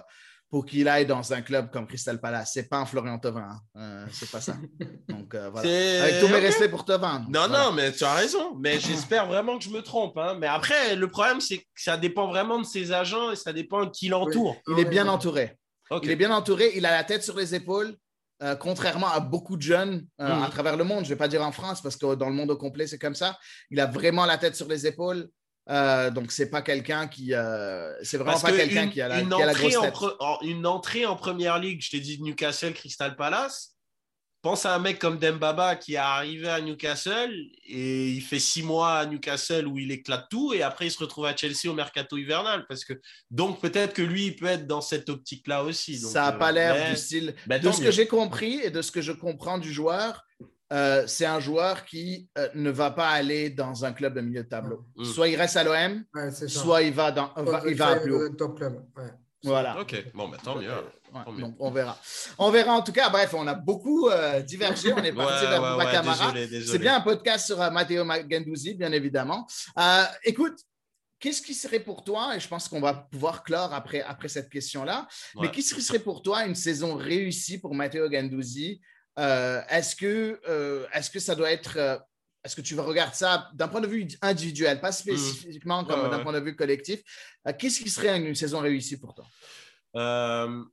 [0.50, 2.52] pour qu'il aille dans un club comme Crystal Palace.
[2.54, 3.47] C'est pas un Florian Thauvin.
[3.52, 3.60] hein.
[3.78, 4.58] Euh, c'est pas ça.
[5.10, 5.70] Donc, euh, voilà.
[6.04, 7.20] Avec tous mes respects pour Thauvin.
[7.30, 7.66] Non, Voilà.
[7.66, 8.56] non, mais tu as raison.
[8.60, 10.18] Mais j'espère vraiment que je me trompe.
[10.18, 10.36] hein.
[10.39, 13.86] Mais après, le problème, c'est que ça dépend vraiment de ses agents et ça dépend
[13.86, 14.56] de qui l'entoure.
[14.70, 15.58] Il est bien entouré.
[16.04, 16.72] Il est bien entouré.
[16.76, 17.95] Il a la tête sur les épaules.
[18.41, 20.43] euh, contrairement à beaucoup de jeunes euh, Mhm.
[20.43, 22.34] à travers le monde, je ne vais pas dire en France parce que dans le
[22.36, 23.38] monde au complet, c'est comme ça.
[23.70, 25.28] Il a vraiment la tête sur les épaules.
[25.70, 27.34] Euh, donc, c'est pas quelqu'un qui.
[27.34, 29.70] euh, c'est vraiment Parce pas que quelqu'un qui, a la, une qui a la entrée
[29.70, 29.93] grosse tête.
[30.20, 33.76] en- une entrée en première ligue, je t'ai dit Newcastle, Crystal Palace.
[34.41, 37.30] Pense à un mec comme Dembaba qui est arrivé à Newcastle
[37.67, 40.99] et il fait six mois à Newcastle où il éclate tout et après il se
[40.99, 42.65] retrouve à Chelsea au mercato hivernal.
[42.70, 42.93] Parce que,
[43.30, 45.99] donc peut-être que lui, il peut être dans cette optique-là aussi.
[45.99, 47.36] Donc, ça n'a euh, pas l'air mais- du style.
[47.47, 47.86] Ben, de ce mieux.
[47.88, 50.24] que j'ai compris et de ce que je comprends du joueur,
[50.72, 54.43] euh, c'est un joueur qui euh, ne va pas aller dans un club de milieu
[54.43, 54.86] de tableau.
[54.95, 55.05] Mm.
[55.05, 58.13] Soit il reste à l'OM, Ouais, soit il va, dans, va- il va à plus
[58.13, 58.26] haut.
[58.26, 58.86] Au top club.
[58.95, 59.11] Ouais.
[59.43, 59.80] Voilà.
[59.80, 60.70] Ok, bon, bah, tant mieux.
[60.70, 61.97] Ouais, donc on verra.
[62.38, 63.09] On verra en tout cas.
[63.09, 64.93] Bref, on a beaucoup euh, divergé.
[64.93, 66.34] On est parti Ouais, vers ouais, Camara.
[66.67, 69.47] C'est bien un podcast sur euh, Matteo Gandouzi, bien évidemment.
[69.80, 70.59] Euh, écoute,
[71.20, 74.49] qu'est-ce qui serait pour toi, et je pense qu'on va pouvoir clore après, après cette
[74.49, 75.07] question-là,
[75.39, 78.82] mais qu'est-ce qui serait pour toi une saison réussie pour Matteo Gandouzi
[79.20, 81.78] Euh, Est-ce que, euh, est-ce que ça doit être.
[81.78, 81.97] euh,
[82.43, 85.99] est-ce que tu regardes ça d'un point de vue individuel, pas spécifiquement comme.
[86.01, 86.24] Ouais, d'un ouais.
[86.24, 87.01] point de vue collectif
[87.57, 89.26] Qu'est-ce qui serait une saison réussie pour toi?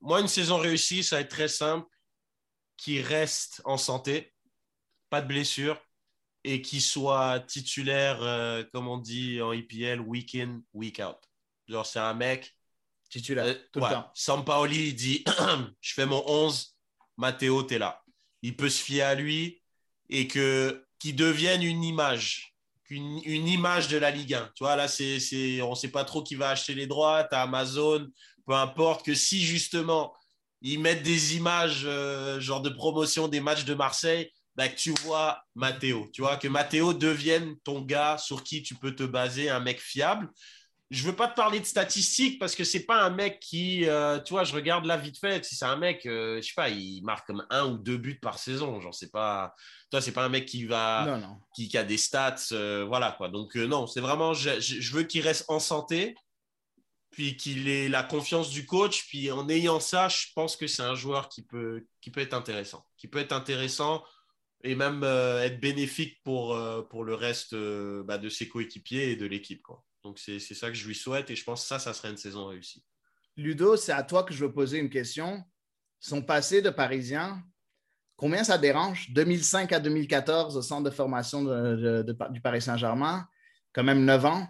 [0.01, 1.87] Moi, une saison réussie, ça va être très simple.
[2.77, 4.35] Qui reste en santé,
[5.09, 5.81] pas de blessure,
[6.45, 8.19] et qui soit titulaire,
[8.73, 11.17] comme on dit en IPL, week in, week out.
[11.67, 12.55] Genre, c'est un mec.
[13.09, 14.11] Titulaire, tout ouais, le temps.
[14.15, 15.25] Sampaoli, il dit
[15.81, 16.77] Je fais mon 11,
[17.17, 18.03] Matteo, t'es là.
[18.43, 19.63] Il peut se fier à lui
[20.09, 22.55] et que qu'il devienne une image.
[22.89, 24.53] Une, une image de la Ligue 1.
[24.55, 27.25] Tu vois, là, c'est, c'est, on ne sait pas trop qui va acheter les droits.
[27.25, 28.07] Tu Amazon,
[28.47, 30.15] peu importe, que si justement
[30.63, 34.93] ils mettent des images, euh, genre de promotion des matchs de Marseille, bah, que tu
[35.03, 36.09] vois Matteo.
[36.13, 39.81] Tu vois, que Matteo devienne ton gars sur qui tu peux te baser, un mec
[39.81, 40.31] fiable.
[40.91, 44.21] Je veux pas te parler de statistiques parce que c'est pas un mec qui, euh,
[44.21, 45.45] tu vois, je regarde là vite fait.
[45.45, 48.21] Si c'est un mec, euh, je sais pas, il marque comme un ou deux buts
[48.21, 48.81] par saison.
[48.81, 49.53] Genre, c'est pas,
[49.91, 51.41] toi, c'est pas un mec qui va, Non, non.
[51.57, 53.29] qui, qui a des stats, euh, voilà quoi.
[53.29, 56.15] Donc euh, non, c'est vraiment, je, veux qu'il reste en santé,
[57.11, 60.83] puis qu'il ait la confiance du coach, puis en ayant ça, je pense que c'est
[60.83, 64.05] un joueur qui peut, qui peut être intéressant, qui peut être intéressant
[64.63, 66.59] et même être bénéfique pour,
[66.91, 69.85] pour le reste bah, de ses coéquipiers et de l'équipe quoi.
[70.07, 72.11] Donc c'est c'est ça que je lui souhaite et je pense que ça, ça serait
[72.11, 72.85] une saison réussie.
[73.37, 75.43] Ludo, c'est à toi que je veux poser une question.
[75.99, 77.43] Son passé de Parisien,
[78.15, 79.11] combien ça dérange?
[79.13, 83.27] 2005 à 2014 au centre de formation de- de- de- du Paris Saint-Germain,
[83.73, 84.47] quand même 9 ans.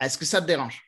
[0.00, 0.80] Est-ce que ça te dérange?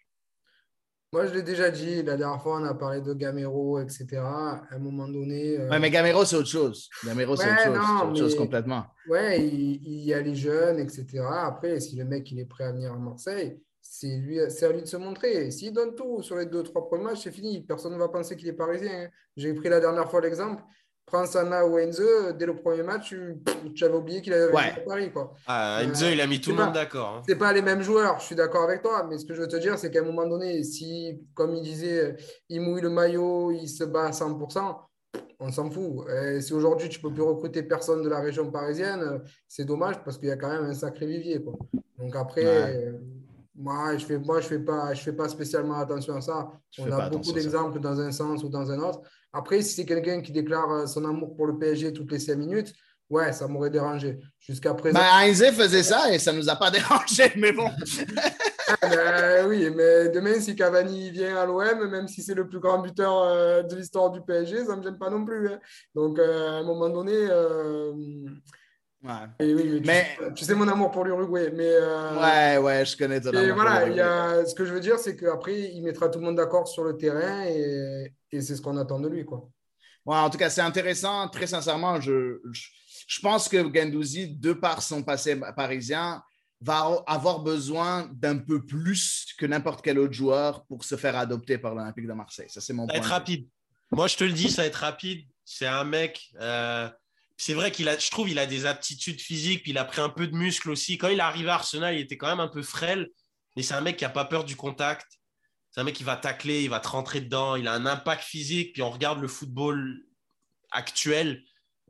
[1.13, 4.17] Moi, je l'ai déjà dit, la dernière fois, on a parlé de Gamero, etc.
[4.17, 5.57] À un moment donné.
[5.59, 6.89] euh, Ouais, mais Gamero, c'est autre chose.
[7.05, 8.33] Gamero, c'est Ouais, autre chose.
[8.35, 8.87] non, complètement.
[9.09, 11.21] Ouais, il, il y a les jeunes, etc.
[11.47, 14.73] Après, si le mec il est prêt à venir à Marseille, c'est lui, c'est à
[14.73, 15.51] lui de se montrer.
[15.51, 17.61] S'il donne tout sur les deux, trois premiers matchs, c'est fini.
[17.63, 18.91] Personne ne va penser qu'il est parisien.
[19.05, 19.09] hein.
[19.37, 20.63] J'ai pris la dernière fois l'exemple.
[21.07, 23.37] Prends Sana ou Enzo, dès le premier match, tu,
[23.77, 24.73] tu avais oublié qu'il avait Ouais.
[24.77, 25.13] à Paris.
[25.13, 25.35] Quoi.
[25.47, 27.19] Ah, Euh, Enzo, il a mis tout le monde d'accord.
[27.19, 27.23] hein.
[27.29, 29.47] C'est pas les mêmes joueurs, je suis d'accord avec toi, mais ce que je veux
[29.47, 32.17] te dire, c'est qu'à un moment donné, si, comme il disait,
[32.49, 34.81] il mouille le maillot, il se bat à 100%,
[35.39, 36.09] on s'en fout.
[36.11, 40.03] Et si aujourd'hui tu peux plus recruter personne de la région parisienne, euh, c'est dommage
[40.03, 41.41] parce qu'il y a quand même un sacré vivier.
[41.41, 41.55] Quoi.
[41.99, 42.77] Donc après, Ouais.
[42.85, 42.93] euh,
[43.59, 46.49] moi, je fais, moi, je fais pas, je fais pas spécialement attention à ça.
[46.71, 49.01] Je On fais a beaucoup d'exemples dans un sens ou dans un autre.
[49.33, 52.37] Après, si c'est quelqu'un qui déclare euh, son amour pour le PSG toutes les 5
[52.37, 52.73] minutes,
[53.11, 54.19] ouais, ça m'aurait dérangé.
[54.39, 54.99] Jusqu'à présent.
[54.99, 57.71] Ben, Heinze faisait ça et ça ne nous a pas dérangé, mais bon.
[58.69, 62.59] Ah, ben oui, mais demain, si Cavani vient à l'OM, même si c'est le plus
[62.59, 65.49] grand buteur euh, de l'histoire du PSG, ça ne me gêne pas non plus.
[65.49, 65.61] hein.
[65.95, 67.93] Donc, euh, à un moment donné, euh,
[69.39, 71.51] et oui, mais tu, Mais- sais, tu sais mon amour pour l'Uruguay.
[71.55, 74.73] Mais, euh, Ouais, ouais, je connais ton et amour voilà, y a, ce que je
[74.73, 78.41] veux dire, c'est qu'après, il mettra tout le monde d'accord sur le terrain et, et
[78.41, 79.25] c'est ce qu'on attend de lui.
[79.25, 79.49] Quoi.
[80.05, 81.29] Ouais, en tout cas, c'est intéressant.
[81.29, 82.69] Très sincèrement, je, je,
[83.07, 86.23] je pense que Gendouzi, de par son passé parisien,
[86.61, 91.59] va avoir besoin d'un peu plus que n'importe quel autre joueur pour se faire adopter
[91.59, 92.49] par l'Olympique de Marseille.
[92.49, 93.07] Ça, c'est mon Ça va point.
[93.07, 93.47] être rapide.
[93.93, 95.27] Moi, je te le dis, ça va être rapide.
[95.45, 96.31] C'est un mec.
[96.41, 96.89] euh,
[97.37, 100.01] c'est vrai qu'il a, je trouve, il a des aptitudes physiques, puis il a pris
[100.01, 100.99] un peu de muscle aussi.
[100.99, 103.09] Quand il est arrivé à Arsenal, il était quand même un peu frêle,
[103.57, 105.07] mais c'est un mec qui n'a pas peur du contact.
[105.71, 107.55] C'est un mec qui va tacler, il va te rentrer dedans.
[107.55, 108.73] Il a un impact physique.
[108.73, 110.03] Puis on regarde le football
[110.71, 111.43] actuel.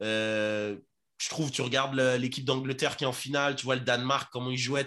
[0.02, 0.76] euh,
[1.18, 4.50] je trouve, tu regardes l'équipe d'Angleterre qui est en finale, tu vois le Danemark, comment
[4.50, 4.84] ils jouaient.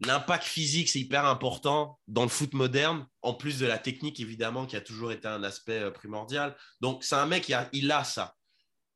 [0.00, 4.66] L'impact physique, c'est hyper important dans le foot moderne, en plus de la technique, évidemment,
[4.66, 6.54] qui a toujours été un aspect euh, primordial.
[6.80, 8.36] Donc, c'est un mec, il a, il a ça.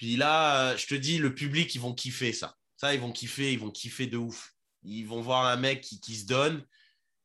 [0.03, 2.57] Puis là, je te dis, le public, ils vont kiffer ça.
[2.77, 4.53] Ça, ils vont kiffer, ils vont kiffer de ouf.
[4.83, 6.67] Ils vont voir un mec qui, qui se donne.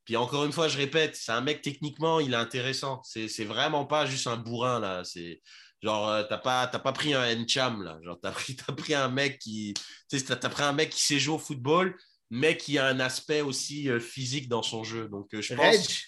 [0.06, 3.02] Puis encore une fois, je répète, c'est un mec techniquement, il est intéressant.
[3.04, 5.04] C'est c'est vraiment pas juste un bourrin là.
[5.04, 5.42] C'est
[5.82, 7.98] genre euh, t'as pas t'as pas pris un Encham là.
[8.04, 9.74] Genre t'as pris t'as pris un mec qui
[10.08, 11.98] t'as t'as pris un mec qui sait jouer au football,
[12.30, 15.10] mais qui a un aspect aussi euh, physique dans son jeu.
[15.10, 16.06] Donc euh, je pense.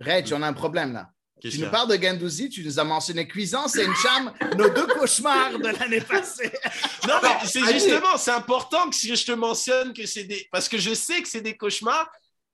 [0.00, 1.10] Reg, Reg, on a un problème là.
[1.50, 5.58] Tu nous parles de Gandouzi, tu nous as mentionné Cuisance et Ncham, nos deux cauchemars
[5.58, 6.52] de l'année passée.
[7.08, 10.46] Non, mais c'est justement, c'est important que je te mentionne que c'est des.
[10.52, 12.08] Parce que je sais que c'est des cauchemars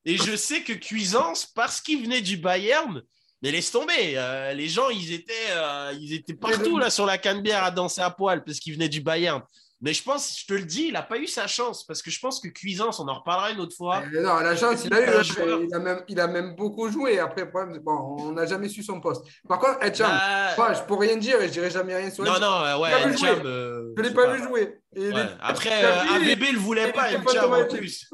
[0.06, 3.02] et je sais que Cuisance, parce qu'il venait du Bayern,
[3.42, 4.14] mais laisse tomber.
[4.16, 7.70] euh, les gens, ils étaient, euh, ils étaient partout là sur la canne bière à
[7.70, 9.42] danser à poil parce qu'il venait du Bayern.
[9.80, 12.10] Mais je pense, je te le dis, il n'a pas eu sa chance parce que
[12.10, 14.02] je pense que Cuisance, on en reparlera une autre fois.
[14.12, 15.08] Euh, non, la chance, il a eu.
[15.08, 15.60] Hein.
[15.68, 17.20] Il a, même, il a même beaucoup joué.
[17.20, 19.22] Après, le problème, bon, on n'a jamais su son poste.
[19.48, 22.24] Par contre, Etcham, Bah, moi, je peux rien dire et je dirai jamais rien sur
[22.24, 22.42] Non, Etcham.
[22.42, 23.28] non, euh, ouais, pas jouer.
[23.44, 24.80] euh, Je ne l'ai pas sais vu jouer.
[24.96, 25.04] Ouais.
[25.20, 28.10] est- Après, euh, ne le voulait pas, Encham en plus.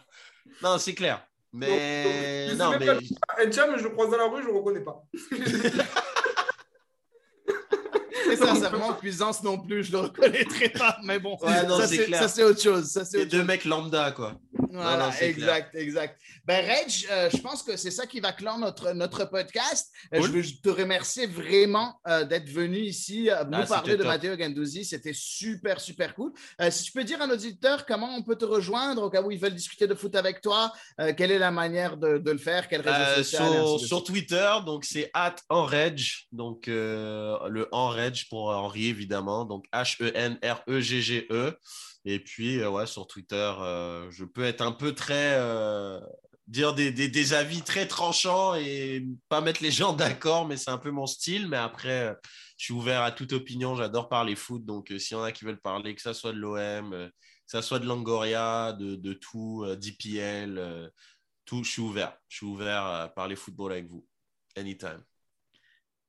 [0.62, 1.26] non, c'est clair.
[1.52, 5.02] Mais non, pas- Etcham, je le croise dans la rue, je ne le reconnais pas.
[8.42, 10.98] Et sincèrement, Cuisance non plus, je le reconnaîtrai pas.
[11.04, 12.86] Mais bon, Ouais, non, ça c'est autre chose.
[12.86, 14.34] Ça, c'est deux mecs lambda, quoi.
[14.76, 16.20] Voilà, Non, non, c'est exact, exact.
[16.44, 19.92] Ben, Reg, euh, je pense que c'est ça qui va clore notre, notre podcast.
[20.14, 20.28] Euh, Cool.
[20.28, 24.06] Je veux te remercier vraiment euh, d'être venu ici euh, nous Ah, parler de top.
[24.06, 24.84] Matteo Gandouzi.
[24.84, 26.32] C'était super, super cool.
[26.70, 29.30] Si tu peux dire à nos auditeurs comment on peut te rejoindre au cas où
[29.30, 30.72] ils veulent discuter de foot avec toi,
[31.16, 34.04] quelle est la manière de, de le faire, quel réseau social sur.
[34.04, 36.00] Twitter, donc c'est at Enreg,
[36.32, 41.56] donc le Enreg pour Henri évidemment, donc H-E-N-R-E-G-G-E.
[42.06, 45.34] Et puis, euh, ouais, sur Twitter, euh, je peux être un peu très.
[45.38, 46.00] euh,
[46.48, 50.70] dire des, des- des avis très tranchants et pas mettre les gens d'accord, mais c'est
[50.70, 51.48] un peu mon style.
[51.48, 52.16] Mais après,
[52.58, 53.74] je suis ouvert à toute opinion.
[53.76, 54.64] J'adore parler foot.
[54.64, 57.12] Donc, s'il y en a qui veulent parler, que ça soit de l'OM, que
[57.46, 60.92] ça soit de Langoria, de, de tout, d'IPL,
[61.46, 62.16] tout, je suis ouvert.
[62.28, 64.06] Je suis ouvert à parler football avec vous.
[64.56, 65.02] Anytime.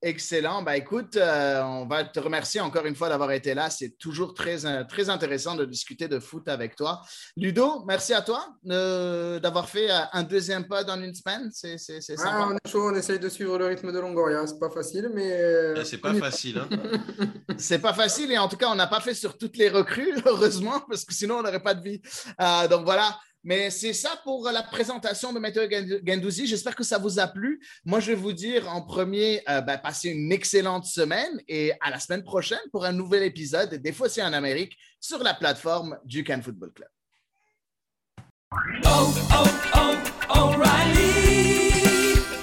[0.03, 0.61] Excellent.
[0.61, 3.71] Ben, écoute, euh, on va te remercier encore une fois d'avoir été là.
[3.71, 7.01] C'est toujours très, euh, très intéressant de discuter de foot avec toi.
[7.35, 11.49] Ludo, merci à toi euh, d'avoir fait un deuxième pod en une semaine.
[11.51, 12.47] C'est c'est- c'est Ah, sympa.
[12.51, 14.45] on est chaud, on essaye de suivre le rythme de Longoria.
[14.45, 15.75] C'est pas facile, mais.
[15.77, 16.59] Eh, C'est pas facile.
[16.59, 16.69] Hein?
[17.57, 20.13] C'est pas facile et en tout cas, on n'a pas fait sur toutes les recrues,
[20.27, 22.01] heureusement, parce que sinon, on n'aurait pas de vie.
[22.39, 23.17] Euh, donc voilà.
[23.43, 26.47] Mais c'est ça pour la présentation de Matteo Gand- Gandouzi.
[26.47, 27.61] J'espère que ça vous a plu.
[27.85, 31.89] Moi, je vais vous dire en premier, euh, ben, passez une excellente semaine et à
[31.89, 35.97] la semaine prochaine pour un nouvel épisode, des fois c'est en Amérique, sur la plateforme
[36.03, 36.89] du Can Football Club.